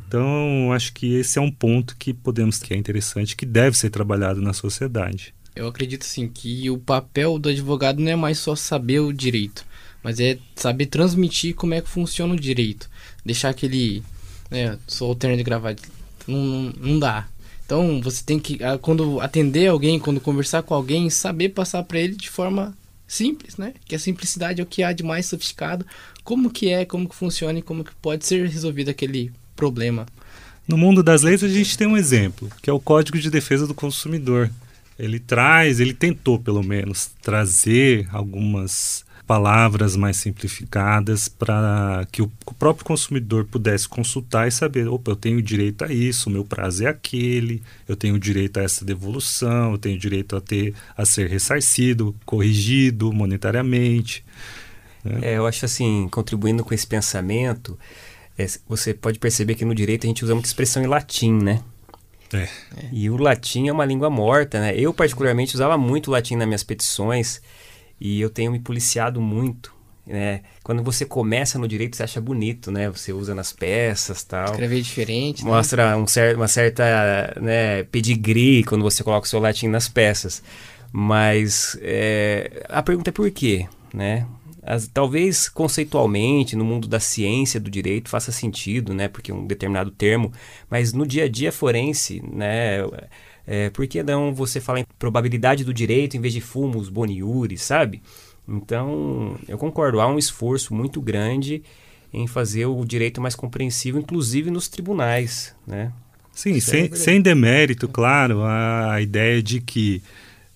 Então, 0.08 0.72
acho 0.74 0.94
que 0.94 1.16
esse 1.16 1.40
é 1.40 1.42
um 1.42 1.52
ponto 1.52 1.96
que 1.98 2.14
podemos 2.14 2.60
que 2.60 2.74
é 2.74 2.78
interessante, 2.78 3.36
que 3.36 3.46
deve 3.46 3.78
ser 3.78 3.90
trabalhado 3.90 4.42
na 4.42 4.54
sociedade. 4.54 5.34
Eu 5.56 5.68
acredito 5.68 6.04
sim 6.06 6.28
que 6.28 6.70
o 6.70 6.78
papel 6.78 7.38
do 7.38 7.50
advogado 7.50 8.00
não 8.00 8.12
é 8.12 8.16
mais 8.16 8.40
só 8.40 8.56
saber 8.56 9.00
o 9.00 9.14
direito, 9.14 9.66
mas 10.04 10.20
é 10.20 10.38
saber 10.56 10.88
transmitir 10.88 11.56
como 11.56 11.74
é 11.74 11.82
que 11.82 11.90
funciona 11.90 12.34
o 12.34 12.40
direito. 12.40 12.90
Deixar 13.24 13.50
aquele, 13.50 14.04
né, 14.50 14.78
sou 14.88 15.10
alterno 15.10 15.38
de 15.38 15.44
gravata, 15.44 15.82
não, 16.28 16.44
não, 16.44 16.74
não 16.80 17.00
dá. 17.00 17.28
Então 17.66 18.02
você 18.02 18.24
tem 18.24 18.40
que, 18.40 18.64
ah, 18.64 18.78
quando 18.78 19.20
atender 19.20 19.68
alguém, 19.68 20.00
quando 20.00 20.20
conversar 20.20 20.64
com 20.64 20.74
alguém, 20.74 21.10
saber 21.10 21.50
passar 21.50 21.84
para 21.84 22.00
ele 22.00 22.16
de 22.16 22.30
forma 22.30 22.76
simples, 23.14 23.58
né? 23.58 23.74
Que 23.86 23.96
a 23.96 24.00
simplicidade 24.00 24.60
é 24.60 24.64
o 24.64 24.68
que 24.68 24.84
há 24.84 24.92
de 24.92 25.04
mais 25.04 25.26
sofisticado. 25.26 25.86
Como 26.24 26.50
que 26.50 26.70
é, 26.70 26.86
como 26.86 27.08
que 27.08 27.16
funciona 27.16 27.60
e 27.60 27.62
como 27.62 27.84
que 27.84 27.94
pode 28.02 28.26
ser 28.26 28.48
resolvido 28.48 28.90
aquele 28.90 29.32
problema. 29.56 30.06
No 30.68 30.78
mundo 30.78 31.04
das 31.04 31.22
leis 31.22 31.44
a 31.44 31.48
gente 31.48 31.78
tem 31.78 31.88
um 31.88 31.98
exemplo, 31.98 32.50
que 32.62 32.70
é 32.70 32.74
o 32.74 32.80
Código 32.80 33.20
de 33.20 33.30
Defesa 33.30 33.68
do 33.68 33.74
Consumidor. 33.74 34.50
Ele 34.98 35.20
traz, 35.20 35.80
ele 35.80 35.94
tentou 35.94 36.40
pelo 36.40 36.64
menos 36.64 37.10
trazer 37.22 38.08
algumas 38.12 39.04
palavras 39.26 39.96
mais 39.96 40.18
simplificadas 40.18 41.28
para 41.28 42.06
que 42.12 42.22
o 42.22 42.32
próprio 42.60 42.86
consumidor 42.86 43.46
pudesse 43.46 43.88
consultar 43.88 44.48
e 44.48 44.52
saber, 44.52 44.88
opa, 44.88 45.12
eu 45.12 45.16
tenho 45.16 45.42
direito 45.42 45.86
a 45.86 45.94
isso, 45.94 46.30
o 46.30 46.32
meu 46.32 46.44
prazo 46.44 46.84
é 46.84 46.88
aquele, 46.88 47.62
eu 47.88 47.96
tenho 47.96 48.20
direito 48.20 48.60
a 48.60 48.64
essa 48.64 48.84
devolução, 48.84 49.72
eu 49.72 49.78
tenho 49.78 49.98
direito 49.98 50.36
a 50.36 50.42
ter 50.42 50.74
a 50.98 51.06
ser 51.06 51.30
ressarcido, 51.30 52.16
corrigido 52.26 53.12
monetariamente. 53.14 54.26
Né? 55.04 55.20
É, 55.22 55.38
eu 55.38 55.48
acho 55.48 55.66
assim, 55.66 56.08
contribuindo 56.12 56.64
com 56.64 56.74
esse 56.74 56.86
pensamento, 56.86 57.78
é, 58.38 58.46
você 58.68 58.94
pode 58.94 59.20
perceber 59.20 59.56
que 59.56 59.66
no 59.66 59.76
direito 59.76 60.06
a 60.06 60.08
gente 60.08 60.24
usa 60.24 60.34
muita 60.34 60.48
expressão 60.48 60.84
em 60.84 60.88
latim, 60.88 61.34
né? 61.34 61.62
É. 62.34 62.50
E 62.92 63.10
o 63.10 63.18
latim 63.18 63.68
é 63.68 63.72
uma 63.72 63.86
língua 63.86 64.10
morta, 64.10 64.60
né? 64.60 64.76
Eu 64.76 64.92
particularmente 64.94 65.54
usava 65.56 65.78
muito 65.78 66.10
latim 66.10 66.36
nas 66.36 66.48
minhas 66.48 66.64
petições. 66.64 67.40
E 68.04 68.20
eu 68.20 68.30
tenho 68.30 68.52
me 68.52 68.60
policiado 68.60 69.22
muito. 69.22 69.74
Né? 70.06 70.42
Quando 70.62 70.84
você 70.84 71.06
começa 71.06 71.58
no 71.58 71.66
direito, 71.66 71.96
você 71.96 72.04
acha 72.04 72.20
bonito, 72.20 72.70
né? 72.70 72.90
Você 72.90 73.14
usa 73.14 73.34
nas 73.34 73.54
peças 73.54 74.26
tal. 74.26 74.52
Escrever 74.52 74.82
diferente. 74.82 75.46
Né? 75.46 75.50
Mostra 75.50 75.92
né? 75.92 75.96
um 75.96 76.06
cer 76.06 76.36
uma 76.36 76.50
certa 76.50 77.34
né, 77.40 77.84
pedigree 77.84 78.66
quando 78.66 78.82
você 78.82 79.06
coloca 79.06 79.26
o 79.26 79.30
seu 79.30 79.40
latim 79.40 79.70
nas 79.70 79.88
peças. 79.88 80.44
Mas 80.92 81.80
é, 81.82 82.66
a 82.68 82.84
pergunta 82.84 83.10
é 83.10 83.14
por 83.14 83.32
quê, 83.32 83.70
né? 83.94 84.28
As, 84.62 84.86
talvez 84.86 85.48
conceitualmente 85.48 86.58
no 86.58 86.66
mundo 86.66 86.90
da 86.90 87.00
ciência 87.00 87.58
do 87.58 87.72
direito 87.72 88.10
faça 88.10 88.34
sentido, 88.34 88.94
né? 88.94 89.08
Porque 89.08 89.32
um 89.32 89.48
determinado 89.48 89.92
termo, 89.92 90.30
mas 90.70 90.92
no 90.92 91.08
dia 91.08 91.24
a 91.24 91.30
dia 91.30 91.54
forense, 91.54 92.22
né? 92.30 92.80
É, 93.46 93.70
por 93.70 93.86
que 93.88 94.02
não 94.02 94.34
você 94.34 94.62
fala 94.62 94.80
em 94.80 94.86
probabilidade 94.98 95.64
do 95.64 95.74
direito 95.74 96.16
em 96.16 96.22
vez 96.22 96.34
de 96.34 96.42
fumos, 96.42 96.90
boniures, 96.90 97.62
sabe? 97.62 98.02
Então, 98.48 99.38
eu 99.48 99.58
concordo, 99.58 100.00
há 100.00 100.08
um 100.08 100.18
esforço 100.18 100.74
muito 100.74 101.02
grande 101.02 101.64
em 102.14 102.28
fazer 102.28 102.66
o 102.66 102.86
direito 102.86 103.20
mais 103.20 103.36
compreensível, 103.36 104.00
inclusive 104.00 104.52
nos 104.52 104.68
tribunais, 104.68 105.56
né? 105.66 105.92
Sim, 106.32 106.60
sem, 106.60 106.94
sem 106.96 107.22
demérito, 107.22 107.88
claro, 107.88 108.42
a, 108.42 108.94
a 108.94 109.02
ideia 109.02 109.42
de 109.42 109.62
que 109.62 110.02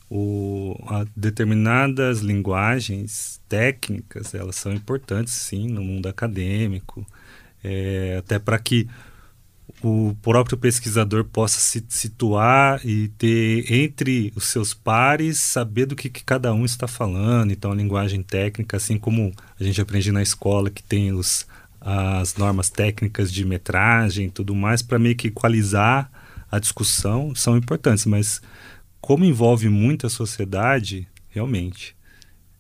o, 0.10 0.76
determinadas 1.16 2.20
linguagens 2.20 3.40
técnicas, 3.48 4.34
elas 4.34 4.56
são 4.56 4.74
importantes, 4.74 5.34
sim, 5.34 5.68
no 5.68 5.82
mundo 5.82 6.08
acadêmico, 6.08 7.06
é, 7.64 8.18
até 8.18 8.40
para 8.40 8.58
que 8.58 8.88
o 9.82 10.16
próprio 10.22 10.58
pesquisador 10.58 11.24
possa 11.26 11.60
se 11.60 11.86
situar 11.90 12.82
e 12.86 13.10
ter 13.10 13.72
entre 13.72 14.34
os 14.36 14.46
seus 14.46 14.74
pares 14.74 15.40
saber 15.40 15.86
do 15.86 15.96
que, 15.96 16.10
que, 16.10 16.24
cada 16.24 16.54
um 16.54 16.66
está 16.66 16.88
falando. 16.88 17.52
Então, 17.52 17.72
a 17.72 17.76
linguagem 17.76 18.24
técnica, 18.24 18.78
assim 18.78 18.98
como 18.98 19.32
a 19.60 19.64
gente 19.64 19.80
aprende 19.80 20.12
na 20.12 20.22
escola, 20.22 20.70
que 20.70 20.82
tem 20.82 21.12
os, 21.12 21.46
as 21.80 22.36
normas 22.36 22.70
técnicas 22.70 23.32
de 23.32 23.46
metragem 23.46 24.28
e 24.28 24.32
tudo 24.32 24.56
mais, 24.56 24.82
para 24.82 24.98
meio 24.98 25.16
que 25.16 25.28
equalizar 25.28 26.10
a 26.52 26.58
discussão, 26.60 27.36
são 27.36 27.56
importantes. 27.56 28.06
Mas, 28.06 28.42
como 29.00 29.26
envolve 29.26 29.70
muita 29.70 30.10
sociedade, 30.10 31.08
realmente, 31.30 31.96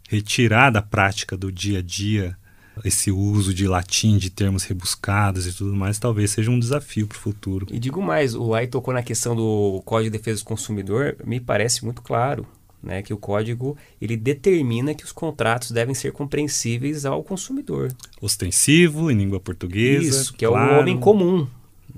retirar 0.07 0.69
da 0.69 0.81
prática 0.81 1.35
do 1.35 1.51
dia 1.51 1.79
a 1.79 1.81
dia 1.81 2.37
esse 2.83 3.11
uso 3.11 3.53
de 3.53 3.67
latim, 3.67 4.17
de 4.17 4.29
termos 4.29 4.63
rebuscados 4.63 5.47
e 5.47 5.53
tudo 5.53 5.75
mais, 5.75 5.99
talvez 5.99 6.31
seja 6.31 6.51
um 6.51 6.59
desafio 6.59 7.07
para 7.07 7.15
o 7.15 7.19
futuro. 7.19 7.67
E 7.71 7.79
digo 7.79 8.01
mais, 8.01 8.35
o 8.35 8.53
AI 8.53 8.67
tocou 8.67 8.93
na 8.93 9.03
questão 9.03 9.35
do 9.35 9.81
Código 9.85 10.11
de 10.11 10.17
Defesa 10.17 10.41
do 10.41 10.45
Consumidor, 10.45 11.15
me 11.23 11.39
parece 11.39 11.83
muito 11.83 12.01
claro. 12.01 12.45
Né, 12.81 13.01
que 13.01 13.11
o 13.11 13.17
código 13.17 13.75
ele 13.99 14.15
determina 14.15 14.93
que 14.93 15.03
os 15.03 15.11
contratos 15.11 15.71
devem 15.71 15.95
ser 15.95 16.11
compreensíveis 16.11 17.05
ao 17.05 17.23
consumidor. 17.23 17.91
Ostensivo, 18.21 19.09
em 19.09 19.17
língua 19.17 19.39
portuguesa. 19.39 20.07
Isso, 20.07 20.33
que 20.33 20.45
claro. 20.45 20.73
é 20.73 20.77
o 20.77 20.79
homem 20.79 20.97
comum. 20.97 21.47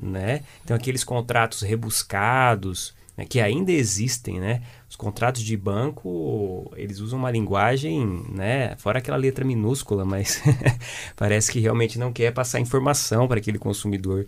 Né? 0.01 0.41
Então, 0.63 0.75
aqueles 0.75 1.03
contratos 1.03 1.61
rebuscados, 1.61 2.93
né, 3.19 3.25
que 3.25 3.41
ainda 3.41 3.69
existem, 3.69 4.39
né? 4.39 4.61
Os 4.89 4.95
contratos 4.95 5.41
de 5.41 5.57
banco, 5.57 6.71
eles 6.77 6.99
usam 6.99 7.19
uma 7.19 7.29
linguagem, 7.29 8.23
né? 8.31 8.77
Fora 8.77 8.99
aquela 8.99 9.17
letra 9.17 9.43
minúscula, 9.43 10.05
mas 10.05 10.41
parece 11.17 11.51
que 11.51 11.59
realmente 11.59 11.99
não 11.99 12.13
quer 12.13 12.31
passar 12.31 12.61
informação 12.61 13.27
para 13.27 13.39
aquele 13.39 13.59
consumidor. 13.59 14.25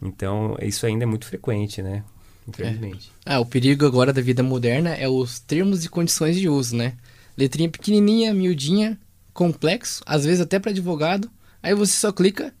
Então, 0.00 0.56
isso 0.62 0.86
ainda 0.86 1.02
é 1.02 1.06
muito 1.06 1.26
frequente, 1.26 1.82
né? 1.82 2.04
Infelizmente. 2.46 3.10
É. 3.26 3.34
Ah, 3.34 3.40
o 3.40 3.46
perigo 3.46 3.84
agora 3.84 4.12
da 4.12 4.22
vida 4.22 4.42
moderna 4.42 4.94
é 4.94 5.08
os 5.08 5.40
termos 5.40 5.84
e 5.84 5.88
condições 5.88 6.36
de 6.38 6.48
uso, 6.48 6.76
né? 6.76 6.94
Letrinha 7.36 7.68
pequenininha, 7.68 8.32
miudinha, 8.32 8.96
complexo, 9.34 10.00
às 10.06 10.24
vezes 10.24 10.40
até 10.40 10.60
para 10.60 10.70
advogado. 10.70 11.28
Aí 11.60 11.74
você 11.74 11.92
só 11.92 12.12
clica 12.12 12.54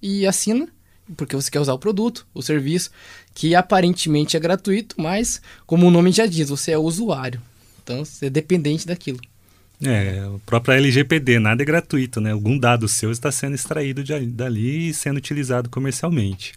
e 0.00 0.26
assina 0.26 0.66
porque 1.16 1.36
você 1.36 1.50
quer 1.50 1.60
usar 1.60 1.74
o 1.74 1.78
produto, 1.78 2.26
o 2.34 2.42
serviço, 2.42 2.90
que 3.34 3.54
aparentemente 3.54 4.36
é 4.36 4.40
gratuito, 4.40 4.96
mas 4.98 5.40
como 5.66 5.86
o 5.86 5.90
nome 5.90 6.12
já 6.12 6.26
diz, 6.26 6.48
você 6.48 6.72
é 6.72 6.78
usuário. 6.78 7.40
Então 7.82 8.04
você 8.04 8.26
é 8.26 8.30
dependente 8.30 8.86
daquilo. 8.86 9.20
É, 9.84 10.20
a 10.20 10.38
própria 10.44 10.74
LGPD, 10.74 11.38
nada 11.38 11.62
é 11.62 11.66
gratuito, 11.66 12.20
né? 12.20 12.32
Algum 12.32 12.58
dado 12.58 12.88
seu 12.88 13.12
está 13.12 13.30
sendo 13.30 13.54
extraído 13.54 14.02
de, 14.02 14.26
dali 14.26 14.88
e 14.88 14.94
sendo 14.94 15.18
utilizado 15.18 15.70
comercialmente. 15.70 16.54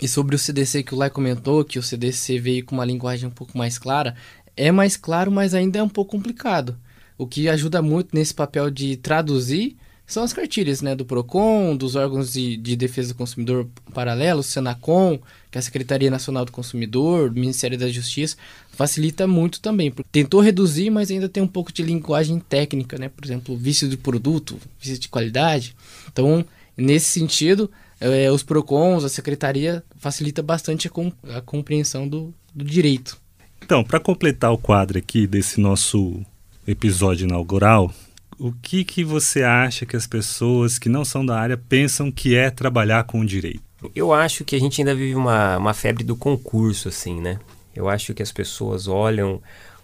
E 0.00 0.06
sobre 0.06 0.36
o 0.36 0.38
CDC 0.38 0.84
que 0.84 0.94
o 0.94 0.96
Lai 0.96 1.10
comentou, 1.10 1.64
que 1.64 1.78
o 1.78 1.82
CDC 1.82 2.38
veio 2.38 2.64
com 2.64 2.76
uma 2.76 2.84
linguagem 2.84 3.28
um 3.28 3.32
pouco 3.32 3.58
mais 3.58 3.76
clara, 3.76 4.14
é 4.56 4.70
mais 4.70 4.96
claro, 4.96 5.30
mas 5.32 5.52
ainda 5.52 5.80
é 5.80 5.82
um 5.82 5.88
pouco 5.88 6.12
complicado. 6.12 6.76
O 7.16 7.26
que 7.26 7.48
ajuda 7.48 7.82
muito 7.82 8.14
nesse 8.14 8.32
papel 8.32 8.70
de 8.70 8.96
traduzir 8.96 9.76
são 10.08 10.22
as 10.22 10.32
cartilhas 10.32 10.80
né, 10.80 10.96
do 10.96 11.04
PROCON, 11.04 11.76
dos 11.76 11.94
órgãos 11.94 12.32
de, 12.32 12.56
de 12.56 12.74
defesa 12.74 13.12
do 13.12 13.14
consumidor 13.14 13.68
paralelos, 13.92 14.46
Senacom, 14.46 15.18
que 15.50 15.58
é 15.58 15.60
a 15.60 15.62
Secretaria 15.62 16.10
Nacional 16.10 16.46
do 16.46 16.50
Consumidor, 16.50 17.28
do 17.28 17.38
Ministério 17.38 17.76
da 17.76 17.90
Justiça, 17.90 18.34
facilita 18.72 19.26
muito 19.26 19.60
também. 19.60 19.92
Tentou 20.10 20.40
reduzir, 20.40 20.88
mas 20.88 21.10
ainda 21.10 21.28
tem 21.28 21.42
um 21.42 21.46
pouco 21.46 21.70
de 21.70 21.82
linguagem 21.82 22.40
técnica, 22.40 22.96
né? 22.96 23.10
Por 23.10 23.22
exemplo, 23.22 23.54
vício 23.54 23.86
de 23.86 23.98
produto, 23.98 24.58
vício 24.80 24.98
de 24.98 25.08
qualidade. 25.10 25.76
Então, 26.10 26.42
nesse 26.74 27.10
sentido, 27.10 27.70
é, 28.00 28.32
os 28.32 28.42
PROCONs, 28.42 29.04
a 29.04 29.10
Secretaria, 29.10 29.84
facilita 29.98 30.42
bastante 30.42 30.86
a, 30.86 30.90
com, 30.90 31.12
a 31.34 31.42
compreensão 31.42 32.08
do, 32.08 32.32
do 32.54 32.64
direito. 32.64 33.18
Então, 33.62 33.84
para 33.84 34.00
completar 34.00 34.52
o 34.52 34.58
quadro 34.58 34.96
aqui 34.96 35.26
desse 35.26 35.60
nosso 35.60 36.24
episódio 36.66 37.26
inaugural, 37.26 37.92
o 38.38 38.52
que, 38.52 38.84
que 38.84 39.04
você 39.04 39.42
acha 39.42 39.84
que 39.84 39.96
as 39.96 40.06
pessoas 40.06 40.78
que 40.78 40.88
não 40.88 41.04
são 41.04 41.24
da 41.24 41.38
área 41.38 41.56
pensam 41.56 42.10
que 42.10 42.36
é 42.36 42.50
trabalhar 42.50 43.04
com 43.04 43.20
o 43.20 43.26
direito? 43.26 43.62
Eu 43.94 44.12
acho 44.12 44.44
que 44.44 44.56
a 44.56 44.58
gente 44.58 44.80
ainda 44.80 44.94
vive 44.94 45.14
uma, 45.14 45.56
uma 45.58 45.74
febre 45.74 46.04
do 46.04 46.16
concurso, 46.16 46.88
assim, 46.88 47.20
né? 47.20 47.38
Eu 47.74 47.88
acho 47.88 48.14
que 48.14 48.22
as 48.22 48.32
pessoas 48.32 48.88
olham 48.88 49.40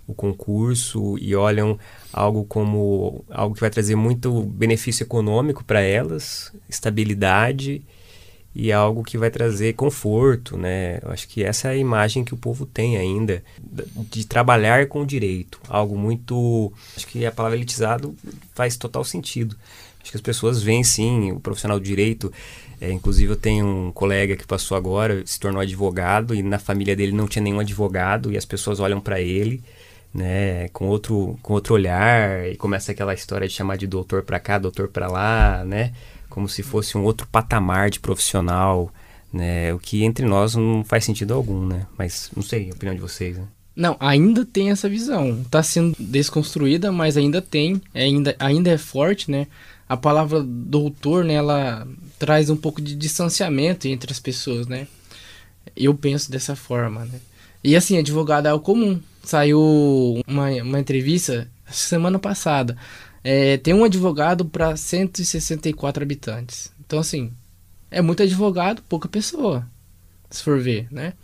o 0.07 0.13
concurso 0.13 1.17
e 1.19 1.35
olham 1.35 1.79
algo 2.13 2.45
como 2.45 3.25
algo 3.31 3.55
que 3.55 3.61
vai 3.61 3.71
trazer 3.71 3.97
muito 3.97 4.43
benefício 4.43 5.05
econômico 5.05 5.65
para 5.65 5.81
elas, 5.81 6.53
estabilidade 6.69 7.83
e 8.55 8.71
algo 8.71 9.03
que 9.03 9.19
vai 9.19 9.31
trazer 9.31 9.75
conforto, 9.75 10.57
né? 10.57 10.99
Eu 11.03 11.11
acho 11.11 11.27
que 11.27 11.43
essa 11.43 11.69
é 11.69 11.73
a 11.73 11.77
imagem 11.77 12.25
que 12.25 12.33
o 12.33 12.37
povo 12.37 12.65
tem 12.65 12.97
ainda 12.97 13.43
de 14.11 14.25
trabalhar 14.27 14.87
com 14.87 15.03
o 15.03 15.07
direito, 15.07 15.61
algo 15.69 15.99
muito, 15.99 16.73
acho 16.97 17.07
que 17.07 17.27
a 17.27 17.33
palavra 17.33 17.57
elitizado 17.57 18.15
faz 18.55 18.77
total 18.77 19.05
sentido. 19.05 19.57
Acho 20.01 20.13
que 20.13 20.17
as 20.17 20.23
pessoas 20.23 20.63
veem 20.63 20.85
sim 20.85 21.33
o 21.33 21.41
profissional 21.41 21.81
de 21.81 21.87
direito. 21.87 22.33
É, 22.81 22.93
inclusive 22.93 23.33
eu 23.33 23.37
tenho 23.37 23.67
um 23.67 23.91
colega 23.91 24.37
que 24.37 24.47
passou 24.47 24.77
agora, 24.77 25.23
se 25.25 25.41
tornou 25.41 25.61
advogado 25.61 26.35
e 26.35 26.43
na 26.43 26.59
família 26.59 26.95
dele 26.95 27.13
não 27.13 27.27
tinha 27.27 27.43
nenhum 27.43 27.61
advogado 27.61 28.31
e 28.31 28.37
as 28.37 28.45
pessoas 28.45 28.81
olham 28.81 29.01
para 29.01 29.21
ele 29.21 29.63
né, 30.15 30.69
com 30.69 30.87
outro, 30.87 31.37
com 31.43 31.55
outro 31.55 31.75
olhar 31.75 32.47
e 32.47 32.57
começa 32.57 32.93
aquela 32.93 33.13
história 33.13 33.49
de 33.49 33.53
chamar 33.53 33.77
de 33.77 33.87
doutor 33.87 34.23
para 34.23 34.39
cá, 34.39 34.59
doutor 34.59 34.89
para 34.89 35.09
lá, 35.09 35.65
né? 35.65 35.93
Como 36.35 36.49
se 36.49 36.65
fosse 36.65 36.99
um 36.99 37.05
outro 37.05 37.29
patamar 37.29 37.89
de 37.91 38.01
profissional, 38.01 38.93
né? 39.33 39.73
O 39.73 39.79
que 39.79 40.03
entre 40.03 40.27
nós 40.27 40.57
não 40.57 40.83
faz 40.83 41.05
sentido 41.05 41.33
algum, 41.33 41.65
né? 41.65 41.87
Mas 41.97 42.29
não 42.35 42.43
sei 42.43 42.71
a 42.71 42.75
opinião 42.75 42.93
de 42.93 43.01
vocês, 43.01 43.39
né? 43.39 43.45
Não, 43.77 43.97
ainda 44.01 44.45
tem 44.45 44.73
essa 44.73 44.89
visão. 44.89 45.43
Está 45.43 45.63
sendo 45.63 45.95
desconstruída, 45.97 46.91
mas 46.91 47.17
ainda 47.17 47.41
tem, 47.41 47.81
ainda, 47.95 48.35
ainda 48.41 48.69
é 48.69 48.77
forte, 48.77 49.31
né? 49.31 49.47
A 49.89 49.97
palavra 49.97 50.43
doutor, 50.43 51.25
né, 51.25 51.35
ela 51.35 51.87
traz 52.19 52.51
um 52.51 52.57
pouco 52.57 52.83
de 52.83 52.97
distanciamento 52.97 53.87
entre 53.87 54.11
as 54.11 54.19
pessoas, 54.19 54.67
né? 54.67 54.89
Eu 55.77 55.95
penso 55.95 56.33
dessa 56.33 56.57
forma, 56.57 57.05
né? 57.05 57.21
E 57.63 57.77
assim, 57.77 57.97
advogado 57.97 58.47
é 58.47 58.53
o 58.53 58.59
comum. 58.59 59.01
Saiu 59.23 60.21
uma, 60.27 60.49
uma 60.51 60.81
entrevista 60.81 61.49
semana 61.71 62.19
passada 62.19 62.77
é, 63.25 63.57
tem 63.57 63.73
um 63.73 63.85
advogado 63.85 64.45
para 64.45 64.77
164 64.77 66.03
habitantes. 66.03 66.71
Então, 66.87 66.99
assim, 66.99 67.33
é 67.91 68.03
muito 68.03 68.23
advogado, 68.23 68.83
pouca 68.87 69.09
pessoa, 69.09 69.67
se 70.31 70.43
for 70.43 70.61
ver, 70.61 70.87
né? 70.91 71.15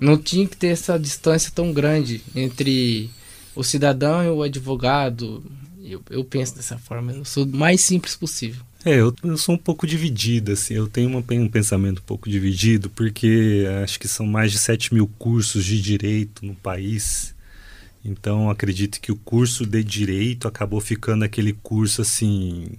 Não 0.00 0.16
tinha 0.16 0.48
que 0.48 0.56
ter 0.56 0.68
essa 0.68 0.98
distância 0.98 1.52
tão 1.54 1.72
grande 1.72 2.22
entre 2.34 3.10
o 3.54 3.62
cidadão 3.62 4.24
e 4.24 4.28
o 4.28 4.42
advogado. 4.42 5.44
Eu, 5.84 6.02
eu 6.10 6.24
penso 6.24 6.56
dessa 6.56 6.78
forma, 6.78 7.12
eu 7.12 7.24
sou 7.24 7.44
o 7.44 7.56
mais 7.56 7.82
simples 7.82 8.16
possível. 8.16 8.64
É, 8.84 8.96
eu, 8.96 9.14
eu 9.22 9.36
sou 9.36 9.54
um 9.54 9.58
pouco 9.58 9.86
dividido, 9.86 10.52
assim, 10.52 10.74
eu 10.74 10.88
tenho 10.88 11.08
uma, 11.08 11.22
um 11.30 11.48
pensamento 11.48 12.00
um 12.00 12.04
pouco 12.04 12.28
dividido, 12.28 12.90
porque 12.90 13.64
acho 13.84 14.00
que 14.00 14.08
são 14.08 14.26
mais 14.26 14.50
de 14.50 14.58
7 14.58 14.92
mil 14.92 15.06
cursos 15.18 15.64
de 15.64 15.80
direito 15.80 16.44
no 16.44 16.54
país, 16.54 17.32
então 18.04 18.50
acredito 18.50 19.00
que 19.00 19.12
o 19.12 19.16
curso 19.16 19.64
de 19.64 19.82
direito 19.82 20.48
acabou 20.48 20.80
ficando 20.80 21.24
aquele 21.24 21.52
curso 21.52 22.02
assim, 22.02 22.70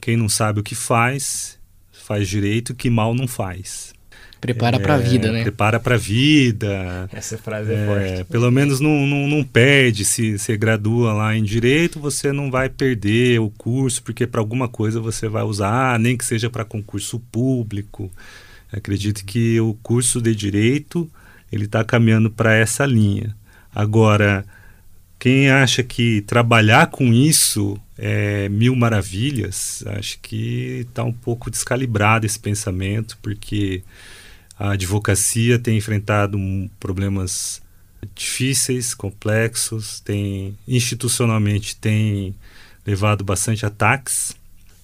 quem 0.00 0.16
não 0.16 0.28
sabe 0.28 0.60
o 0.60 0.62
que 0.62 0.74
faz, 0.74 1.58
faz 1.92 2.28
direito, 2.28 2.74
que 2.74 2.88
mal 2.88 3.14
não 3.14 3.26
faz. 3.26 3.94
Prepara 4.40 4.76
é, 4.76 4.78
para 4.78 4.94
a 4.94 4.98
vida, 4.98 5.32
né? 5.32 5.42
Prepara 5.42 5.80
para 5.80 5.94
a 5.94 5.98
vida. 5.98 7.08
Essa 7.12 7.38
frase 7.38 7.72
é, 7.72 7.74
é 7.74 7.86
forte. 7.86 8.24
Pelo 8.30 8.50
menos 8.50 8.80
não, 8.80 9.06
não, 9.06 9.26
não 9.26 9.42
perde. 9.42 10.04
Se 10.04 10.38
você 10.38 10.56
gradua 10.56 11.12
lá 11.12 11.36
em 11.36 11.42
direito, 11.42 11.98
você 11.98 12.32
não 12.32 12.50
vai 12.50 12.68
perder 12.68 13.40
o 13.40 13.50
curso, 13.50 14.02
porque 14.02 14.26
para 14.26 14.40
alguma 14.40 14.68
coisa 14.68 15.00
você 15.00 15.28
vai 15.28 15.42
usar, 15.42 15.98
nem 15.98 16.16
que 16.16 16.24
seja 16.24 16.50
para 16.50 16.64
concurso 16.64 17.18
público. 17.18 18.10
Acredito 18.70 19.24
que 19.24 19.58
o 19.60 19.74
curso 19.82 20.20
de 20.20 20.34
direito 20.34 21.10
ele 21.50 21.64
está 21.64 21.82
caminhando 21.82 22.30
para 22.30 22.54
essa 22.54 22.84
linha. 22.84 23.34
Agora, 23.76 24.42
quem 25.18 25.50
acha 25.50 25.82
que 25.82 26.22
trabalhar 26.22 26.86
com 26.86 27.12
isso 27.12 27.78
é 27.98 28.48
mil 28.48 28.74
maravilhas, 28.74 29.84
acho 29.88 30.18
que 30.20 30.86
está 30.88 31.04
um 31.04 31.12
pouco 31.12 31.50
descalibrado 31.50 32.24
esse 32.24 32.38
pensamento, 32.38 33.18
porque 33.20 33.82
a 34.58 34.70
advocacia 34.70 35.58
tem 35.58 35.76
enfrentado 35.76 36.38
problemas 36.80 37.60
difíceis, 38.14 38.94
complexos, 38.94 40.00
tem 40.00 40.56
institucionalmente 40.66 41.76
tem 41.76 42.34
levado 42.86 43.22
bastante 43.22 43.66
ataques. 43.66 44.34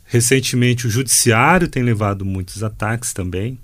Recentemente 0.05 0.87
o 0.87 0.91
judiciário 0.91 1.67
tem 1.67 1.83
levado 1.83 2.27
muitos 2.27 2.63
ataques 2.63 3.15
também. 3.15 3.59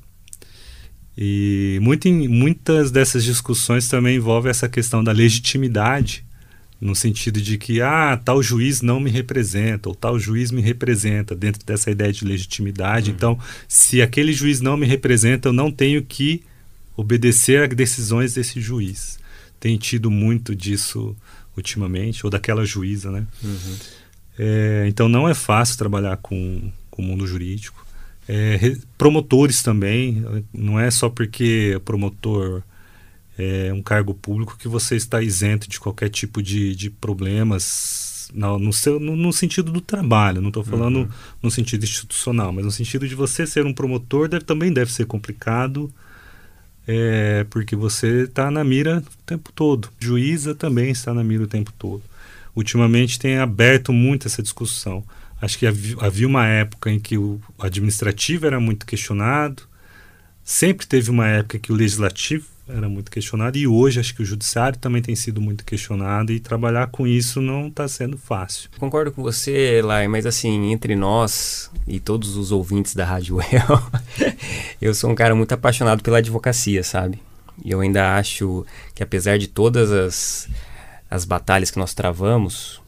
E 1.21 1.81
muito, 1.83 2.09
muitas 2.09 2.93
dessas 2.93 3.25
discussões 3.25 3.89
também 3.89 4.19
envolvem 4.19 4.51
essa 4.51 4.69
questão 4.69 5.03
da 5.03 5.11
legitimidade, 5.11 6.25
no 6.81 6.95
sentido 6.95 7.41
de 7.41 7.59
que, 7.59 7.81
ah, 7.81 8.17
tal 8.25 8.41
juiz 8.41 8.83
não 8.83 9.01
me 9.01 9.11
representa, 9.11 9.89
ou 9.89 9.97
tal 9.97 10.17
juiz 10.17 10.53
me 10.53 10.63
representa, 10.63 11.35
dentro 11.35 11.67
dessa 11.67 11.91
ideia 11.91 12.13
de 12.13 12.25
legitimidade. 12.25 13.11
Uhum. 13.11 13.17
Então, 13.17 13.39
se 13.67 14.01
aquele 14.01 14.33
juiz 14.33 14.61
não 14.61 14.77
me 14.77 14.87
representa, 14.87 15.49
eu 15.49 15.53
não 15.53 15.73
tenho 15.73 16.05
que 16.05 16.45
obedecer 16.97 17.69
às 17.69 17.77
decisões 17.77 18.35
desse 18.35 18.61
juiz. 18.61 19.19
Tem 19.59 19.77
tido 19.77 20.13
muito 20.13 20.55
disso 20.55 21.17
ultimamente, 21.57 22.25
ou 22.25 22.31
daquela 22.31 22.65
juíza, 22.65 23.11
né? 23.11 23.27
Uhum. 23.43 23.77
É, 24.39 24.85
então, 24.87 25.09
não 25.09 25.29
é 25.29 25.35
fácil 25.35 25.77
trabalhar 25.77 26.17
com, 26.19 26.71
com 26.93 27.03
o 27.03 27.05
mundo 27.05 27.27
jurídico. 27.27 27.85
É, 28.29 28.77
promotores 28.99 29.63
também, 29.63 30.23
não 30.53 30.79
é 30.79 30.91
só 30.91 31.09
porque 31.09 31.81
promotor 31.85 32.63
é 33.39 33.73
um 33.73 33.81
cargo 33.81 34.13
público 34.13 34.59
que 34.59 34.69
você 34.69 34.97
está 34.97 35.23
isento 35.23 35.69
de 35.69 35.79
qualquer 35.79 36.11
tipo 36.11 36.43
de, 36.43 36.75
de 36.75 36.91
problemas 36.91 38.29
no, 38.35 38.59
no, 38.59 38.73
seu, 38.73 38.99
no, 38.99 39.17
no 39.17 39.33
sentido 39.33 39.73
do 39.73 39.81
trabalho, 39.81 40.41
não 40.41 40.49
estou 40.49 40.65
falando 40.65 41.01
uhum. 41.01 41.09
no 41.43 41.51
sentido 41.51 41.85
institucional, 41.85 42.53
mas 42.53 42.65
no 42.65 42.71
sentido 42.71 43.09
de 43.09 43.15
você 43.15 43.47
ser 43.47 43.65
um 43.65 43.73
promotor 43.73 44.29
deve, 44.29 44.45
também 44.45 44.73
deve 44.73 44.93
ser 44.93 45.07
complicado, 45.07 45.91
é, 46.87 47.47
porque 47.49 47.77
você 47.77 48.25
está 48.25 48.51
na 48.51 48.65
mira 48.65 48.99
o 48.99 49.23
tempo 49.25 49.53
todo. 49.55 49.89
Juíza 49.99 50.55
também 50.55 50.91
está 50.91 51.15
na 51.15 51.23
mira 51.23 51.45
o 51.45 51.49
tempo 51.49 51.73
todo. 51.79 52.03
Ultimamente 52.57 53.19
tem 53.19 53.39
aberto 53.39 53.93
muito 53.93 54.27
essa 54.27 54.43
discussão. 54.43 55.05
Acho 55.41 55.59
que 55.59 55.67
havia 55.67 56.27
uma 56.27 56.47
época 56.47 56.91
em 56.91 56.99
que 56.99 57.17
o 57.17 57.41
administrativo 57.59 58.47
era 58.47 58.59
muito 58.59 58.85
questionado, 58.85 59.63
sempre 60.43 60.87
teve 60.87 61.11
uma 61.11 61.29
época 61.29 61.59
que 61.59 61.71
o 61.71 61.75
legislativo 61.75 62.47
era 62.69 62.89
muito 62.89 63.11
questionado 63.11 63.57
e 63.57 63.67
hoje 63.67 63.99
acho 63.99 64.15
que 64.15 64.23
o 64.23 64.25
judiciário 64.25 64.79
também 64.79 65.01
tem 65.01 65.17
sido 65.17 65.41
muito 65.41 65.65
questionado 65.65 66.33
e 66.33 66.39
trabalhar 66.39 66.89
com 66.89 67.07
isso 67.07 67.41
não 67.41 67.69
está 67.69 67.89
sendo 67.89 68.19
fácil. 68.19 68.69
Concordo 68.79 69.11
com 69.11 69.23
você, 69.23 69.81
Lai, 69.83 70.07
mas 70.07 70.27
assim, 70.27 70.71
entre 70.71 70.95
nós 70.95 71.71
e 71.87 71.99
todos 71.99 72.37
os 72.37 72.53
ouvintes 72.53 72.95
da 72.95 73.05
Rádio 73.05 73.37
Well, 73.41 73.83
eu 74.81 74.95
sou 74.95 75.11
um 75.11 75.15
cara 75.15 75.35
muito 75.35 75.53
apaixonado 75.53 76.03
pela 76.03 76.19
advocacia, 76.19 76.83
sabe? 76.83 77.21
E 77.65 77.71
eu 77.71 77.81
ainda 77.81 78.17
acho 78.17 78.67
que 78.95 79.03
apesar 79.03 79.39
de 79.39 79.49
todas 79.49 79.91
as, 79.91 80.49
as 81.11 81.25
batalhas 81.25 81.71
que 81.71 81.79
nós 81.79 81.95
travamos, 81.95 82.81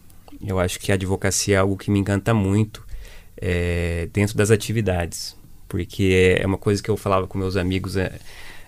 eu 0.45 0.59
acho 0.59 0.79
que 0.79 0.91
a 0.91 0.95
advocacia 0.95 1.57
é 1.57 1.59
algo 1.59 1.77
que 1.77 1.91
me 1.91 1.99
encanta 1.99 2.33
muito 2.33 2.85
é, 3.37 4.09
dentro 4.13 4.37
das 4.37 4.51
atividades, 4.51 5.37
porque 5.69 6.37
é 6.41 6.47
uma 6.47 6.59
coisa 6.59 6.83
que 6.83 6.91
eu 6.91 6.97
falava 6.97 7.27
com 7.27 7.39
meus 7.39 7.57
amigos 7.57 7.97
é, 7.97 8.19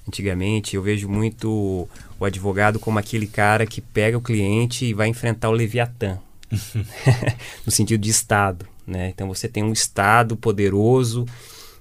antigamente. 0.06 0.76
Eu 0.76 0.82
vejo 0.82 1.08
muito 1.08 1.88
o 2.18 2.24
advogado 2.24 2.78
como 2.78 2.98
aquele 2.98 3.26
cara 3.26 3.66
que 3.66 3.80
pega 3.80 4.16
o 4.16 4.22
cliente 4.22 4.84
e 4.84 4.94
vai 4.94 5.08
enfrentar 5.08 5.48
o 5.48 5.52
Leviatã. 5.52 6.18
no 7.64 7.72
sentido 7.72 8.00
de 8.00 8.10
Estado. 8.10 8.66
Né? 8.86 9.08
Então 9.08 9.28
você 9.28 9.48
tem 9.48 9.62
um 9.62 9.72
Estado 9.72 10.36
poderoso 10.36 11.26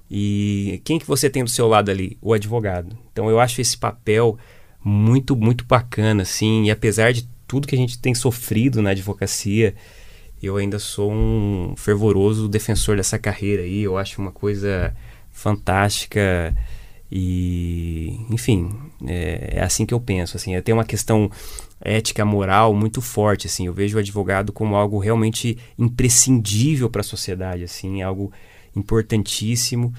e 0.10 0.82
quem 0.84 1.00
que 1.00 1.08
você 1.08 1.30
tem 1.30 1.44
do 1.44 1.50
seu 1.50 1.68
lado 1.68 1.90
ali? 1.90 2.18
O 2.22 2.34
advogado. 2.34 2.98
Então 3.12 3.30
eu 3.30 3.40
acho 3.40 3.62
esse 3.62 3.78
papel 3.78 4.38
muito, 4.84 5.36
muito 5.36 5.64
bacana, 5.66 6.24
assim, 6.24 6.66
e 6.66 6.72
apesar 6.72 7.14
de 7.14 7.28
tudo 7.52 7.68
que 7.68 7.76
a 7.76 7.78
gente 7.78 8.00
tem 8.00 8.16
sofrido 8.16 8.82
na 8.82 8.92
advocacia, 8.92 9.76
eu 10.42 10.56
ainda 10.56 10.80
sou 10.80 11.12
um 11.12 11.74
fervoroso 11.76 12.48
defensor 12.48 12.96
dessa 12.96 13.20
carreira 13.20 13.64
aí, 13.64 13.82
eu 13.82 13.98
acho 13.98 14.22
uma 14.22 14.32
coisa 14.32 14.96
fantástica 15.32 16.56
e, 17.12 18.26
enfim, 18.30 18.74
é, 19.06 19.56
é 19.58 19.62
assim 19.62 19.86
que 19.86 19.94
eu 19.94 20.00
penso, 20.00 20.38
assim, 20.38 20.60
tenho 20.62 20.78
uma 20.78 20.86
questão 20.86 21.30
ética, 21.82 22.24
moral 22.24 22.74
muito 22.74 23.02
forte, 23.02 23.48
assim, 23.48 23.66
eu 23.68 23.74
vejo 23.74 23.98
o 23.98 24.00
advogado 24.00 24.54
como 24.54 24.78
algo 24.78 24.98
realmente 24.98 25.58
imprescindível 25.78 26.90
para 26.90 27.02
a 27.02 27.04
sociedade, 27.04 27.66
assim, 27.66 28.02
algo 28.02 28.32
importantíssimo. 28.74 29.94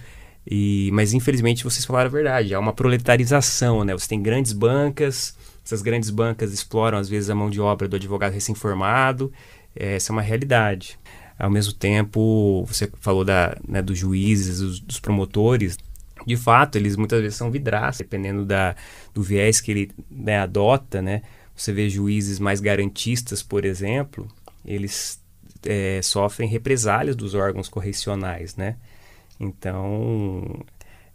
E, 0.50 0.88
mas 0.94 1.12
infelizmente 1.12 1.64
vocês 1.64 1.84
falaram 1.84 2.08
a 2.08 2.12
verdade, 2.12 2.54
há 2.54 2.58
uma 2.58 2.72
proletarização, 2.72 3.84
né? 3.84 3.92
Você 3.92 4.08
tem 4.08 4.22
grandes 4.22 4.54
bancas, 4.54 5.36
essas 5.64 5.82
grandes 5.82 6.10
bancas 6.10 6.52
exploram 6.52 6.98
às 6.98 7.08
vezes 7.08 7.30
a 7.30 7.34
mão 7.34 7.50
de 7.50 7.60
obra 7.60 7.88
do 7.88 7.96
advogado 7.96 8.32
recém-formado, 8.32 9.32
é, 9.74 9.96
essa 9.96 10.10
é 10.10 10.14
uma 10.14 10.22
realidade. 10.22 10.98
Ao 11.38 11.50
mesmo 11.50 11.72
tempo, 11.72 12.64
você 12.66 12.90
falou 13.00 13.24
da, 13.24 13.56
né, 13.66 13.82
dos 13.82 13.98
juízes, 13.98 14.58
dos, 14.58 14.80
dos, 14.80 15.00
promotores, 15.00 15.76
de 16.26 16.36
fato, 16.36 16.76
eles 16.76 16.96
muitas 16.96 17.20
vezes 17.20 17.36
são 17.36 17.50
vidraças, 17.50 17.98
dependendo 17.98 18.44
da, 18.44 18.76
do 19.12 19.22
viés 19.22 19.60
que 19.60 19.70
ele 19.70 19.90
né, 20.10 20.38
adota, 20.38 21.02
né? 21.02 21.22
Você 21.56 21.72
vê 21.72 21.88
juízes 21.88 22.38
mais 22.38 22.60
garantistas, 22.60 23.42
por 23.42 23.64
exemplo, 23.64 24.28
eles 24.64 25.20
é, 25.64 26.00
sofrem 26.02 26.48
represálias 26.48 27.16
dos 27.16 27.34
órgãos 27.34 27.68
correcionais, 27.68 28.56
né? 28.56 28.76
Então, 29.38 30.64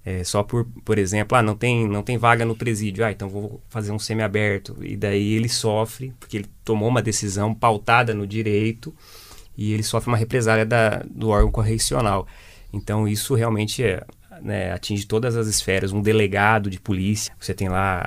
é, 0.10 0.24
só 0.24 0.41
por, 0.41 0.65
por 0.86 0.98
exemplo, 0.98 1.38
ah, 1.38 1.41
não 1.41 1.54
tem, 1.54 1.86
não 1.86 2.02
tem 2.02 2.17
vaga 2.17 2.46
no 2.46 2.56
presídio, 2.56 3.04
ah, 3.04 3.12
então 3.12 3.28
vou 3.28 3.62
fazer 3.67 3.91
um 3.91 4.00
semiaberto. 4.00 4.78
E 4.82 4.96
daí 4.96 5.34
ele 5.34 5.50
sofre, 5.50 6.13
porque 6.17 6.38
ele 6.38 6.46
tomou 6.63 6.88
uma 6.88 7.02
decisão 7.02 7.54
pautada 7.54 8.13
no 8.13 8.26
direito 8.26 8.96
e 9.58 9.74
ele 9.74 9.84
sofre 9.84 10.08
uma 10.08 10.15
represália 10.15 10.65
da, 10.65 11.04
do 11.10 11.28
órgão 11.28 11.52
correcional. 11.52 12.26
Então, 12.72 13.06
isso 13.06 13.36
realmente 13.36 13.84
é, 13.84 14.02
né, 14.41 14.72
atinge 14.72 15.06
todas 15.06 15.36
as 15.36 15.46
esferas. 15.46 15.91
Um 15.91 16.02
delegado 16.02 16.70
de 16.70 16.80
polícia, 16.80 17.34
você 17.38 17.54
tem 17.54 17.67
lá 17.67 18.02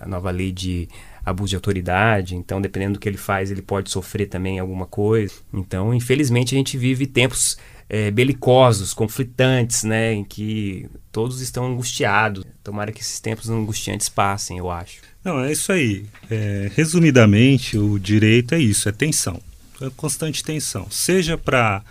a, 0.00 0.06
nova 0.06 0.30
lei 0.30 0.52
de 0.52 0.88
abuso 1.22 1.50
de 1.50 1.56
autoridade, 1.56 2.34
então 2.34 2.62
dependendo 2.62 2.94
do 2.94 2.98
que 2.98 3.06
ele 3.06 3.18
faz, 3.18 3.50
ele 3.50 3.60
pode 3.60 3.90
sofrer 3.90 4.26
também 4.26 4.58
alguma 4.58 4.86
coisa. 4.86 5.34
Então, 5.52 5.92
infelizmente, 5.92 6.54
a 6.54 6.58
gente 6.58 6.78
vive 6.78 7.06
tempos 7.06 7.58
é, 7.90 8.10
belicosos, 8.10 8.94
conflitantes, 8.94 9.84
né, 9.84 10.14
em 10.14 10.24
que 10.24 10.88
todos 11.12 11.40
estão 11.40 11.66
angustiados. 11.66 12.44
Tomara 12.64 12.90
que 12.90 13.02
esses 13.02 13.20
tempos 13.20 13.50
angustiantes 13.50 14.08
passem, 14.08 14.58
eu 14.58 14.70
acho. 14.70 14.96
Não, 15.22 15.44
é 15.44 15.52
isso 15.52 15.70
aí. 15.70 16.06
É, 16.30 16.70
resumidamente, 16.74 17.78
o 17.78 17.98
direito 17.98 18.54
é 18.54 18.58
isso, 18.58 18.88
é 18.88 18.92
tensão, 18.92 19.40
é 19.80 19.88
constante 19.96 20.42
tensão. 20.42 20.90
Seja 20.90 21.38
para 21.38 21.82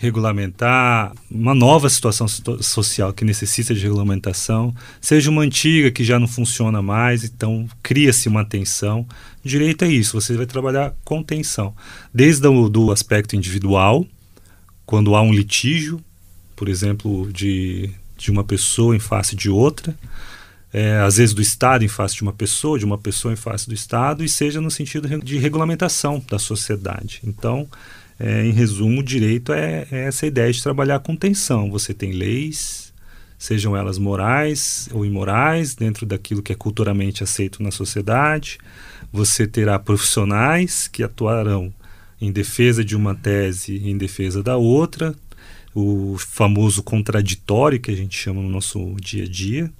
regulamentar 0.00 1.12
uma 1.30 1.54
nova 1.54 1.90
situação 1.90 2.26
social 2.26 3.12
que 3.12 3.22
necessita 3.22 3.74
de 3.74 3.82
regulamentação, 3.82 4.74
seja 4.98 5.28
uma 5.28 5.42
antiga 5.42 5.90
que 5.90 6.02
já 6.02 6.18
não 6.18 6.26
funciona 6.26 6.80
mais, 6.80 7.22
então 7.22 7.68
cria-se 7.82 8.26
uma 8.26 8.42
tensão. 8.42 9.06
Direito 9.44 9.84
é 9.84 9.88
isso, 9.88 10.18
você 10.18 10.34
vai 10.34 10.46
trabalhar 10.46 10.94
com 11.04 11.22
tensão, 11.22 11.74
desde 12.14 12.46
o 12.48 12.70
do 12.70 12.90
aspecto 12.90 13.36
individual, 13.36 14.06
quando 14.86 15.14
há 15.14 15.20
um 15.20 15.34
litígio, 15.34 16.02
por 16.56 16.66
exemplo, 16.66 17.30
de, 17.30 17.90
de 18.20 18.30
uma 18.30 18.44
pessoa 18.44 18.94
em 18.94 18.98
face 18.98 19.34
de 19.34 19.48
outra, 19.48 19.96
é, 20.72 20.98
às 20.98 21.16
vezes 21.16 21.34
do 21.34 21.42
Estado 21.42 21.84
em 21.84 21.88
face 21.88 22.14
de 22.14 22.22
uma 22.22 22.32
pessoa, 22.32 22.78
de 22.78 22.84
uma 22.84 22.98
pessoa 22.98 23.32
em 23.32 23.36
face 23.36 23.66
do 23.66 23.74
Estado, 23.74 24.22
e 24.22 24.28
seja 24.28 24.60
no 24.60 24.70
sentido 24.70 25.08
de 25.20 25.38
regulamentação 25.38 26.22
da 26.30 26.38
sociedade. 26.38 27.20
Então, 27.24 27.66
é, 28.18 28.44
em 28.44 28.52
resumo, 28.52 29.00
o 29.00 29.02
direito 29.02 29.52
é, 29.52 29.86
é, 29.90 30.04
essa 30.04 30.26
ideia 30.26 30.52
de 30.52 30.62
trabalhar 30.62 31.00
com 31.00 31.16
tensão. 31.16 31.70
Você 31.70 31.94
tem 31.94 32.12
leis, 32.12 32.92
sejam 33.38 33.74
elas 33.74 33.98
morais 33.98 34.88
ou 34.92 35.04
imorais, 35.04 35.74
dentro 35.74 36.04
daquilo 36.04 36.42
que 36.42 36.52
é 36.52 36.54
culturalmente 36.56 37.24
aceito 37.24 37.62
na 37.62 37.70
sociedade. 37.70 38.58
Você 39.10 39.46
terá 39.46 39.78
profissionais 39.78 40.86
que 40.86 41.02
atuarão 41.02 41.72
em 42.20 42.30
defesa 42.30 42.84
de 42.84 42.94
uma 42.94 43.14
tese 43.14 43.78
em 43.78 43.96
defesa 43.96 44.42
da 44.42 44.56
outra, 44.56 45.14
o 45.74 46.16
famoso 46.18 46.82
contraditório 46.82 47.80
que 47.80 47.90
a 47.90 47.96
gente 47.96 48.16
chama 48.16 48.42
no 48.42 48.48
nosso 48.48 48.96
dia 49.00 49.24
a 49.24 49.28
dia. 49.28 49.72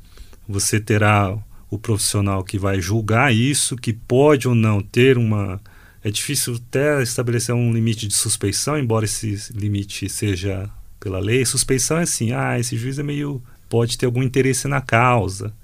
Você 0.49 0.81
terá 0.81 1.37
o 1.71 1.79
profissional 1.79 2.43
que 2.43 2.59
vai 2.59 2.81
julgar 2.81 3.35
isso, 3.35 3.77
que 3.77 3.93
pode 3.93 4.49
ou 4.49 4.55
não 4.55 4.81
ter 4.81 5.17
uma 5.17 5.61
é 6.03 6.11
difícil 6.11 6.55
até 6.55 7.03
estabelecer 7.03 7.55
um 7.55 7.73
limite 7.73 8.09
de 8.09 8.15
suspeição, 8.15 8.79
embora 8.79 9.05
esse 9.05 9.39
limite 9.53 10.09
seja 10.09 10.69
pela 10.99 11.19
lei. 11.19 11.45
Suspeição 11.45 11.99
é 11.99 12.03
assim, 12.03 12.33
ah, 12.33 12.59
esse 12.59 12.77
juiz 12.77 12.99
é 12.99 13.03
meio 13.03 13.43
pode 13.69 13.97
ter 13.99 14.07
algum 14.07 14.23
interesse 14.23 14.67
na 14.67 14.81
causa, 14.81 15.55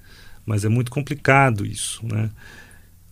mas 0.45 0.63
é 0.63 0.69
muito 0.69 0.91
complicado 0.91 1.65
isso, 1.65 2.05
né? 2.05 2.29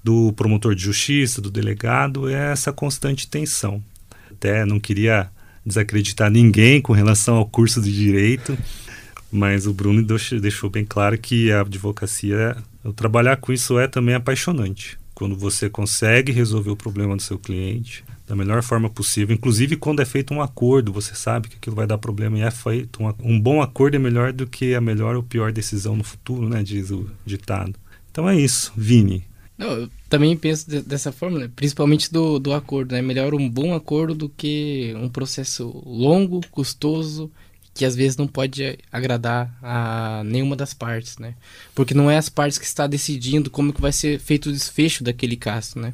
Do 0.04 0.32
promotor 0.34 0.76
de 0.76 0.84
justiça, 0.84 1.42
do 1.42 1.50
delegado, 1.50 2.30
é 2.30 2.52
essa 2.52 2.72
constante 2.72 3.28
tensão. 3.28 3.84
Até 4.32 4.64
não 4.64 4.80
queria 4.80 5.30
desacreditar 5.66 6.30
ninguém 6.30 6.82
com 6.82 6.94
relação 6.94 7.36
ao 7.36 7.46
curso 7.46 7.82
de 7.82 7.94
direito, 7.94 8.58
mas 9.32 9.66
o 9.68 9.74
Bruno 9.74 10.06
deixou 10.42 10.70
bem 10.70 10.86
claro 10.86 11.18
que 11.18 11.52
a 11.52 11.62
advocacia, 11.62 12.56
trabalhar 12.96 13.38
com 13.38 13.52
isso 13.52 13.80
é 13.80 13.88
também 13.88 14.16
apaixonante 14.16 14.98
quando 15.16 15.36
você 15.36 15.70
consegue 15.70 16.34
resolver 16.34 16.70
o 16.70 16.76
problema 16.76 17.16
do 17.16 17.22
seu 17.22 17.40
cliente 17.40 18.04
da 18.28 18.36
melhor 18.36 18.62
forma 18.64 18.90
possível, 18.90 19.34
inclusive 19.34 19.78
quando 19.78 20.02
é 20.02 20.06
feito 20.06 20.34
um 20.34 20.42
acordo, 20.42 20.92
você 20.92 21.14
sabe 21.14 21.48
que 21.48 21.56
aquilo 21.56 21.76
vai 21.76 21.86
dar 21.86 21.98
problema 21.98 22.38
e 22.38 22.42
é 22.42 22.52
feito 22.52 23.04
um, 23.04 23.14
um 23.20 23.40
bom 23.40 23.62
acordo 23.62 23.96
é 23.96 24.00
melhor 24.00 24.34
do 24.34 24.48
que 24.48 24.74
a 24.74 24.82
melhor 24.82 25.16
ou 25.16 25.24
pior 25.24 25.52
decisão 25.52 25.96
no 25.96 26.04
futuro, 26.04 26.50
né, 26.50 26.64
diz 26.64 26.90
o 26.90 27.08
ditado. 27.26 27.76
Então 28.12 28.28
é 28.28 28.36
isso, 28.36 28.74
Vini. 28.76 29.24
Não, 29.58 29.68
eu 29.72 29.90
também 30.10 30.36
penso 30.36 30.70
de, 30.70 30.82
dessa 30.82 31.12
forma, 31.12 31.40
né? 31.40 31.50
principalmente 31.56 32.12
do, 32.12 32.40
do 32.40 32.54
acordo. 32.54 32.94
É 32.94 32.98
né? 32.98 33.02
melhor 33.02 33.34
um 33.34 33.50
bom 33.50 33.74
acordo 33.74 34.14
do 34.14 34.30
que 34.30 34.94
um 34.98 35.10
processo 35.10 35.82
longo, 35.86 36.42
custoso 36.52 37.32
que 37.76 37.84
às 37.84 37.94
vezes 37.94 38.16
não 38.16 38.26
pode 38.26 38.80
agradar 38.90 39.54
a 39.62 40.24
nenhuma 40.24 40.56
das 40.56 40.74
partes, 40.74 41.18
né? 41.18 41.36
Porque 41.76 41.94
não 41.94 42.10
é 42.10 42.18
as 42.18 42.30
partes 42.30 42.58
que 42.58 42.64
está 42.64 42.88
decidindo 42.88 43.50
como 43.50 43.74
que 43.74 43.82
vai 43.82 43.92
ser 43.92 44.18
feito 44.18 44.48
o 44.48 44.52
desfecho 44.52 45.04
daquele 45.04 45.36
caso, 45.36 45.78
né? 45.78 45.94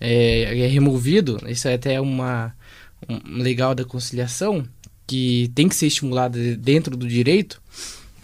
É, 0.00 0.60
é 0.60 0.66
removido, 0.66 1.38
isso 1.46 1.68
é 1.68 1.74
até 1.74 2.00
uma 2.00 2.54
um 3.06 3.38
legal 3.38 3.74
da 3.74 3.84
conciliação 3.84 4.66
que 5.06 5.50
tem 5.54 5.68
que 5.68 5.74
ser 5.74 5.88
estimulada 5.88 6.38
dentro 6.56 6.96
do 6.96 7.06
direito, 7.06 7.60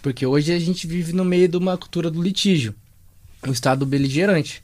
porque 0.01 0.25
hoje 0.25 0.53
a 0.53 0.59
gente 0.59 0.87
vive 0.87 1.13
no 1.13 1.25
meio 1.25 1.49
de 1.49 1.57
uma 1.57 1.77
cultura 1.77 2.11
do 2.11 2.23
litígio, 2.23 2.75
um 3.47 3.53
estado 3.53 3.85
beligerante. 3.85 4.63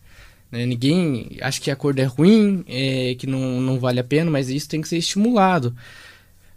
Né? 0.52 0.66
Ninguém 0.66 1.38
acha 1.40 1.60
que 1.60 1.70
acordo 1.70 2.00
é 2.00 2.04
ruim, 2.04 2.62
é, 2.68 3.16
que 3.18 3.26
não, 3.26 3.60
não 3.60 3.80
vale 3.80 3.98
a 3.98 4.04
pena, 4.04 4.30
mas 4.30 4.50
isso 4.50 4.68
tem 4.68 4.82
que 4.82 4.88
ser 4.88 4.98
estimulado. 4.98 5.74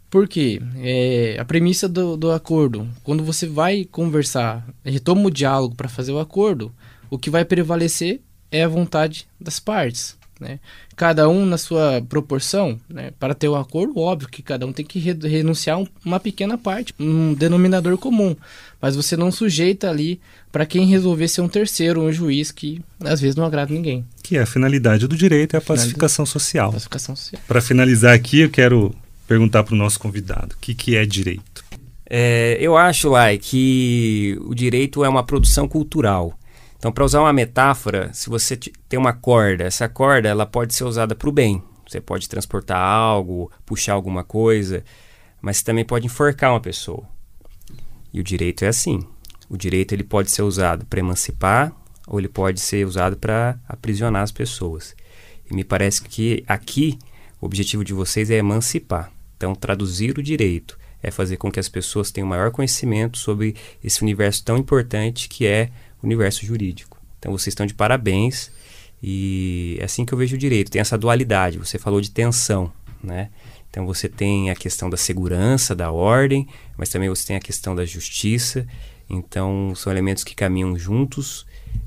Porque 0.10 0.62
é, 0.78 1.38
a 1.40 1.46
premissa 1.46 1.90
do, 1.90 2.16
do 2.16 2.32
acordo, 2.32 2.88
quando 3.04 3.24
você 3.24 3.48
vai 3.48 3.86
conversar, 3.86 4.68
retoma 4.84 5.28
o 5.28 5.32
diálogo 5.32 5.76
para 5.76 5.90
fazer 5.90 6.12
o 6.12 6.20
acordo, 6.20 6.72
o 7.10 7.18
que 7.18 7.30
vai 7.30 7.44
prevalecer 7.46 8.22
é 8.52 8.64
a 8.64 8.68
vontade 8.68 9.28
das 9.40 9.60
partes. 9.60 10.18
Né? 10.40 10.60
Cada 10.96 11.30
um 11.30 11.46
na 11.46 11.58
sua 11.58 12.02
proporção, 12.08 12.80
né? 12.90 13.12
para 13.20 13.34
ter 13.34 13.48
o 13.48 13.54
um 13.54 13.56
acordo, 13.56 13.98
óbvio 14.00 14.28
que 14.28 14.42
cada 14.42 14.66
um 14.66 14.74
tem 14.74 14.86
que 14.86 15.00
re 15.00 15.14
renunciar 15.14 15.80
um, 15.80 15.88
uma 16.04 16.20
pequena 16.20 16.58
parte, 16.58 16.94
um 17.00 17.34
denominador 17.34 17.98
comum, 17.98 18.36
mas 18.82 18.96
você 18.96 19.16
não 19.16 19.32
sujeita 19.32 19.90
ali 19.90 20.20
para 20.52 20.66
quem 20.66 20.86
resolver 20.88 21.28
ser 21.28 21.42
um 21.42 21.48
terceiro, 21.48 22.02
um 22.02 22.12
juiz 22.12 22.52
que 22.52 22.82
às 23.00 23.22
vezes 23.22 23.36
não 23.36 23.46
agrada 23.46 23.74
ninguém. 23.74 24.06
Que 24.22 24.38
é 24.38 24.42
a 24.42 24.46
finalidade 24.46 25.08
do 25.08 25.16
direito, 25.16 25.56
é 25.56 25.58
a 25.58 25.62
pacificação 25.62 26.26
social. 26.26 26.72
Pacificação 26.72 27.16
social. 27.16 27.42
Para 27.48 27.62
finalizar 27.62 28.14
aqui, 28.14 28.42
eu 28.42 28.50
quero 28.50 28.94
perguntar 29.28 29.64
para 29.64 29.74
o 29.74 29.78
nosso 29.78 30.00
convidado: 30.00 30.56
o 30.56 30.58
que, 30.60 30.74
que 30.74 30.96
é 30.96 31.06
direito? 31.06 31.64
É, 32.10 32.58
eu 32.60 32.78
acho, 32.78 33.10
Lai, 33.10 33.38
que 33.38 34.38
o 34.42 34.54
direito 34.54 35.04
é 35.04 35.10
uma 35.10 35.24
produção 35.24 35.68
cultural. 35.68 36.38
Então, 36.86 36.94
para 36.94 37.04
usar 37.04 37.20
uma 37.20 37.34
metáfora, 37.34 38.14
se 38.14 38.30
você 38.30 38.56
tem 38.56 39.00
uma 39.00 39.12
corda, 39.12 39.64
essa 39.64 39.90
corda 39.90 40.30
ela 40.30 40.46
pode 40.46 40.72
ser 40.76 40.84
usada 40.84 41.16
para 41.16 41.28
o 41.28 41.32
bem. 41.32 41.64
Você 41.90 42.00
pode 42.00 42.30
transportar 42.30 42.78
algo, 42.78 43.52
puxar 43.66 43.94
alguma 43.94 44.24
coisa, 44.24 44.84
mas 45.42 45.64
também 45.64 45.84
pode 45.84 46.06
enforcar 46.06 46.52
uma 46.52 46.60
pessoa. 46.60 47.04
E 48.14 48.20
o 48.20 48.24
direito 48.24 48.64
é 48.64 48.68
assim. 48.68 49.00
O 49.50 49.58
direito 49.58 49.94
ele 49.94 50.04
pode 50.04 50.30
ser 50.30 50.44
usado 50.44 50.86
para 50.86 51.00
emancipar 51.00 51.74
ou 52.06 52.20
ele 52.20 52.30
pode 52.30 52.60
ser 52.62 52.86
usado 52.86 53.18
para 53.18 53.60
aprisionar 53.68 54.22
as 54.22 54.32
pessoas. 54.32 54.96
E 55.50 55.56
me 55.56 55.64
parece 55.64 56.04
que 56.04 56.44
aqui 56.48 57.00
o 57.42 57.48
objetivo 57.48 57.84
de 57.84 57.96
vocês 57.96 58.30
é 58.30 58.36
emancipar. 58.36 59.12
Então, 59.36 59.56
traduzir 59.56 60.20
o 60.20 60.22
direito 60.22 60.78
é 61.02 61.10
fazer 61.10 61.38
com 61.38 61.52
que 61.52 61.60
as 61.60 61.68
pessoas 61.68 62.12
tenham 62.12 62.28
maior 62.28 62.52
conhecimento 62.52 63.18
sobre 63.18 63.56
esse 63.84 64.04
universo 64.04 64.46
tão 64.46 64.56
importante 64.56 65.28
que 65.28 65.48
é 65.48 65.72
universo 66.06 66.46
jurídico. 66.46 66.98
Então, 67.20 67.32
vocês 67.32 67.48
estão 67.48 67.66
de 67.66 67.74
parabéns 67.74 68.52
e 69.02 69.78
é 69.80 69.86
assim 69.86 70.06
que 70.06 70.14
eu 70.14 70.18
vejo 70.18 70.36
o 70.36 70.40
direito. 70.40 70.72
Tem 70.72 70.80
essa 70.80 70.98
dualidade. 70.98 71.58
Você 71.58 71.78
falou 71.78 72.02
de 72.02 72.12
tensão, 72.12 72.72
né? 73.04 73.30
Então, 73.70 73.86
você 73.86 74.08
tem 74.08 74.50
a 74.50 74.56
questão 74.56 74.90
da 74.90 74.98
segurança, 74.98 75.76
da 75.76 75.92
ordem, 75.92 76.48
mas 76.78 76.90
também 76.90 77.10
você 77.10 77.28
tem 77.28 77.36
a 77.36 77.42
questão 77.42 77.76
da 77.76 77.86
justiça. 77.86 78.66
Então, 79.10 79.74
são 79.76 79.92
elementos 79.92 80.24
que 80.24 80.34
caminham 80.34 80.78
juntos 80.78 81.46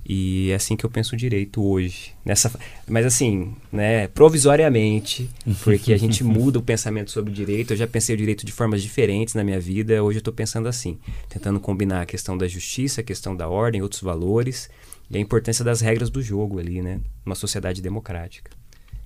e 0.09 0.51
é 0.51 0.55
assim 0.55 0.75
que 0.75 0.87
eu 0.87 0.91
penso 0.91 1.15
o 1.15 1.19
direito 1.19 1.63
hoje. 1.63 2.15
Nessa, 2.25 2.51
mas 2.89 3.05
assim, 3.05 3.55
né, 3.71 4.09
provisoriamente, 4.09 5.29
porque 5.63 5.93
a 5.93 5.99
gente 5.99 6.25
muda 6.25 6.59
o 6.59 6.63
pensamento 6.63 7.11
sobre 7.11 7.31
o 7.31 7.35
direito. 7.35 7.75
Eu 7.75 7.77
já 7.77 7.87
pensei 7.87 8.15
o 8.15 8.19
direito 8.19 8.47
de 8.47 8.51
formas 8.51 8.83
diferentes 8.83 9.35
na 9.35 9.45
minha 9.45 9.61
vida, 9.61 10.03
hoje 10.03 10.17
eu 10.17 10.21
estou 10.21 10.33
pensando 10.33 10.67
assim, 10.67 10.99
tentando 11.29 11.61
combinar 11.61 12.01
a 12.01 12.07
questão 12.07 12.39
da 12.39 12.49
justiça, 12.49 13.03
a 13.03 13.05
questão 13.05 13.37
da 13.37 13.49
ordem, 13.49 13.83
outros 13.83 14.01
valores 14.01 14.71
e 15.11 15.19
a 15.19 15.21
importância 15.21 15.63
das 15.63 15.83
regras 15.83 16.09
do 16.09 16.23
jogo 16.23 16.59
ali, 16.59 16.81
né, 16.81 17.01
numa 17.27 17.35
sociedade 17.35 17.83
democrática. 17.83 18.51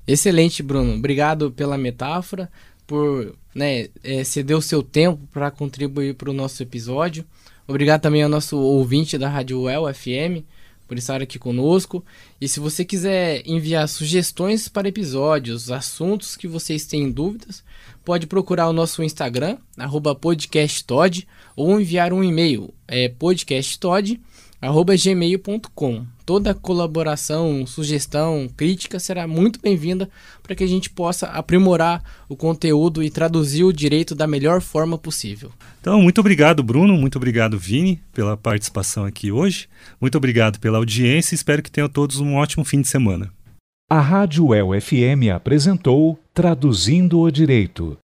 Excelente, 0.07 0.62
Bruno. 0.62 0.95
Obrigado 0.95 1.51
pela 1.51 1.77
metáfora, 1.77 2.49
por 2.87 3.35
né, 3.53 3.88
é, 4.05 4.23
ceder 4.23 4.57
o 4.57 4.62
seu 4.62 4.85
tempo 4.85 5.27
para 5.33 5.51
contribuir 5.51 6.15
para 6.15 6.31
o 6.31 6.33
nosso 6.33 6.62
episódio. 6.62 7.25
Obrigado 7.67 8.03
também 8.03 8.23
ao 8.23 8.29
nosso 8.29 8.57
ouvinte 8.57 9.19
da 9.19 9.29
Rádio 9.29 9.62
Well 9.62 9.93
FM 9.93 10.47
por 10.92 10.98
estar 10.98 11.22
aqui 11.22 11.38
conosco. 11.38 12.05
E 12.38 12.46
se 12.46 12.61
você 12.61 12.85
quiser 12.85 13.42
enviar 13.46 13.88
sugestões 13.88 14.68
para 14.68 14.88
episódios, 14.88 15.70
assuntos 15.70 16.37
que 16.37 16.46
vocês 16.46 16.85
têm 16.85 17.11
dúvidas, 17.11 17.64
pode 18.05 18.26
procurar 18.26 18.68
o 18.68 18.74
nosso 18.74 19.02
Instagram, 19.02 19.57
podcasttod, 20.20 21.26
ou 21.57 21.81
enviar 21.81 22.12
um 22.12 22.22
e-mail, 22.22 22.74
é 22.87 23.09
podcasttod.com 23.09 24.33
gmail.com. 24.96 26.07
Toda 26.33 26.55
colaboração, 26.55 27.66
sugestão, 27.66 28.49
crítica 28.57 28.99
será 28.99 29.27
muito 29.27 29.61
bem-vinda 29.61 30.09
para 30.42 30.55
que 30.55 30.64
a 30.64 30.66
gente 30.66 30.88
possa 30.88 31.27
aprimorar 31.27 32.03
o 32.27 32.35
conteúdo 32.35 33.03
e 33.03 33.11
traduzir 33.11 33.64
o 33.64 33.73
direito 33.73 34.14
da 34.14 34.27
melhor 34.27 34.62
forma 34.62 34.97
possível. 34.97 35.53
Então, 35.79 36.01
muito 36.01 36.23
obrigado, 36.23 36.62
Bruno, 36.62 36.97
muito 36.97 37.16
obrigado, 37.16 37.59
Vini, 37.59 38.01
pela 38.14 38.35
participação 38.35 39.05
aqui 39.05 39.31
hoje. 39.31 39.68
Muito 40.01 40.16
obrigado 40.16 40.59
pela 40.59 40.79
audiência 40.79 41.35
e 41.35 41.37
espero 41.37 41.62
que 41.62 41.71
tenham 41.71 41.87
todos 41.87 42.18
um 42.18 42.37
ótimo 42.37 42.64
fim 42.64 42.81
de 42.81 42.88
semana. 42.88 43.31
A 43.90 44.01
Rádio 44.01 44.55
El 44.55 44.71
FM 44.81 45.29
apresentou 45.37 46.18
Traduzindo 46.33 47.21
o 47.21 47.31
Direito 47.31 47.99